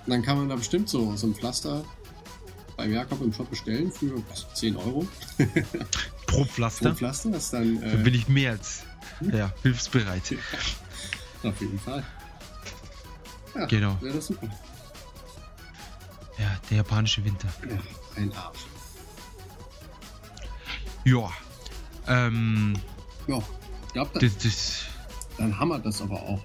[0.07, 1.83] Dann kann man da bestimmt so, so ein Pflaster
[2.75, 5.45] beim Jakob im Shop bestellen für was, 10 Euro Pro
[6.27, 6.95] pro Pflaster.
[6.95, 7.29] Pflaster.
[7.31, 8.83] Das ist dann Da äh, bin ich mehr als
[9.31, 10.35] ja, hilfsbereit.
[11.43, 12.03] auf jeden Fall.
[13.55, 13.97] Ja, Genau.
[14.01, 14.47] wäre das super.
[16.39, 17.47] Ja, der japanische Winter.
[17.69, 17.77] Ja,
[18.21, 18.59] ein Arsch.
[21.05, 21.31] Ja.
[22.07, 22.73] Ähm,
[23.27, 23.37] Ja,
[23.87, 24.81] ich glaube, das, das,
[25.37, 26.41] dann wir das aber auch.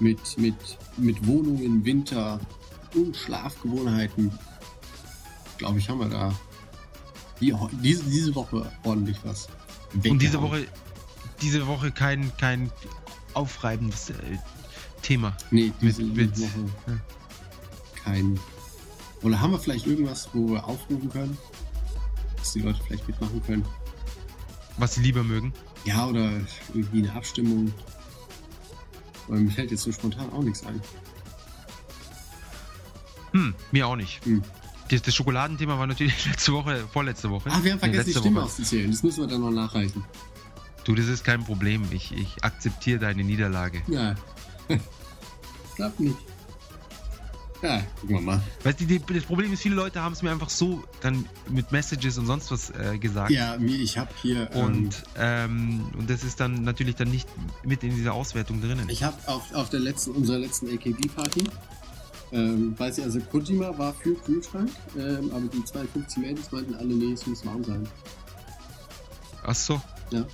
[0.00, 0.54] Mit, mit,
[0.96, 2.38] mit Wohnungen, Winter
[2.94, 4.32] und Schlafgewohnheiten.
[5.58, 6.32] Glaube ich, haben wir da
[7.40, 9.48] die, diese, diese Woche ordentlich was.
[9.92, 10.40] und diese.
[10.42, 10.66] Woche,
[11.42, 12.70] diese Woche kein, kein
[13.34, 14.14] aufreibendes äh,
[15.02, 15.36] Thema.
[15.50, 16.98] Nee, diese mit- mit- Woche ja.
[18.04, 18.38] kein.
[19.22, 21.36] Oder haben wir vielleicht irgendwas, wo wir aufrufen können?
[22.36, 23.64] Dass die Leute vielleicht mitmachen können?
[24.76, 25.52] Was sie lieber mögen.
[25.84, 26.30] Ja, oder
[26.72, 27.72] irgendwie eine Abstimmung.
[29.26, 30.80] Aber mir fällt jetzt so spontan auch nichts ein.
[33.32, 34.24] Hm, mir auch nicht.
[34.24, 34.42] Hm.
[34.90, 37.50] Das, das Schokoladenthema war natürlich letzte Woche, vorletzte Woche.
[37.50, 38.44] Ah, wir haben Nee, vergessen, die letzte Stimme Woche.
[38.46, 38.90] auszuzählen.
[38.90, 40.04] Das müssen wir dann noch nachreichen.
[40.84, 41.84] Du, das ist kein Problem.
[41.90, 43.82] Ich, ich akzeptiere deine Niederlage.
[43.88, 44.14] Ja.
[45.76, 46.16] Klappt nicht.
[47.60, 48.40] Ja, gucken wir mal.
[48.62, 51.72] Weißt du, die, das Problem ist, viele Leute haben es mir einfach so dann mit
[51.72, 53.30] Messages und sonst was äh, gesagt.
[53.32, 54.48] Ja, mir, ich habe hier.
[54.54, 57.28] ähm, Und, ähm, und das ist dann natürlich dann nicht
[57.64, 58.88] mit in dieser Auswertung drinnen.
[58.88, 61.44] Ich habe auf, auf der letzten, unserer letzten AKB-Party,
[62.32, 66.94] ähm, weiß ich, also Kojima war für Kühlschrank, ähm, aber die 52 Mädels meinten alle,
[66.94, 67.88] nee, es muss warm sein.
[69.44, 69.80] Ach so.
[70.10, 70.26] Ja.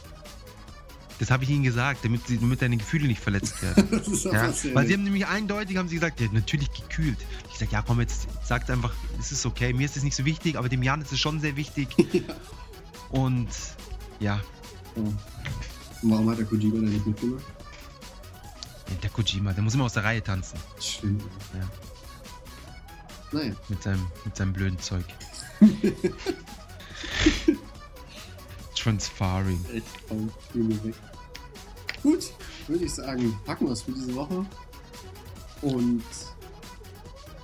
[1.20, 3.88] Das habe ich ihnen gesagt, damit, sie, damit deine Gefühle nicht verletzt werden.
[3.90, 4.52] Das ist ja?
[4.74, 7.18] Weil sie haben nämlich eindeutig haben sie gesagt, ja, natürlich gekühlt.
[7.52, 10.24] Ich sag, ja komm, jetzt sagt einfach, es ist okay, mir ist es nicht so
[10.24, 11.88] wichtig, aber dem Jan ist es schon sehr wichtig.
[12.12, 12.22] ja.
[13.10, 13.48] Und
[14.18, 14.40] ja,
[14.96, 15.16] Und
[16.02, 17.44] warum hat der Kojima da nicht mitgemacht?
[19.02, 20.58] der Kojima, der muss immer aus der Reihe tanzen.
[20.80, 21.22] Stimmt.
[21.52, 21.68] Ja.
[23.34, 23.52] Naja.
[23.68, 25.04] Mit seinem, mit seinem blöden Zeug.
[28.76, 29.58] Transfaring.
[29.72, 30.94] Echt weg.
[32.02, 32.32] Gut,
[32.68, 34.46] würde ich sagen, packen wir es für diese Woche.
[35.62, 36.04] Und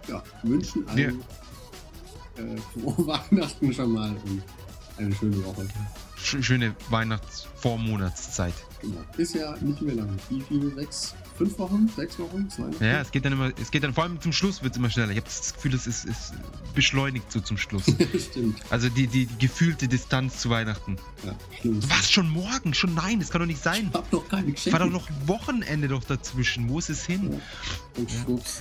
[0.07, 1.25] ja, wünschen allen
[2.37, 4.43] äh, frohe Weihnachten schon mal und
[4.97, 5.67] eine schöne Woche.
[6.17, 8.55] Sch schöne Weihnachts-Vormonatszeit.
[8.81, 9.01] Genau.
[9.17, 10.17] Ist ja nicht mehr lang.
[10.29, 10.71] Wie viele?
[10.75, 11.17] Sechs?
[11.41, 11.91] Fünf Wochen?
[11.97, 12.51] Sechs Wochen?
[12.51, 12.85] Zwei Wochen?
[12.85, 14.91] Ja, es geht dann immer, es geht dann vor allem zum Schluss wird es immer
[14.91, 15.11] schneller.
[15.13, 16.35] Ich habe das Gefühl, es ist, ist
[16.75, 17.85] beschleunigt so zum Schluss.
[18.31, 18.61] Stimmt.
[18.69, 20.99] Also die, die, die gefühlte Distanz zu Weihnachten.
[21.25, 21.81] Ja, schlimm.
[21.89, 22.75] Was, schon morgen?
[22.75, 23.87] Schon nein, das kann doch nicht sein.
[23.89, 24.79] Ich hab doch keine Geschenke.
[24.79, 26.69] War doch noch Wochenende doch dazwischen.
[26.69, 27.41] Wo ist es hin?
[27.97, 28.07] Ja.
[28.07, 28.61] schwupps.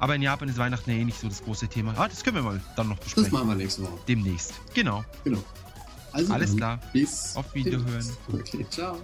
[0.00, 1.94] Aber in Japan ist Weihnachten ja eh nicht so das große Thema.
[1.96, 3.32] Ah, das können wir mal dann noch Das besprechen.
[3.32, 4.00] machen wir nächste Woche.
[4.08, 4.54] Demnächst.
[4.74, 5.04] Genau.
[5.22, 5.44] Genau.
[6.10, 6.80] Also Alles klar.
[6.92, 8.10] Bis Auf Wiederhören.
[8.32, 8.98] Okay, ciao.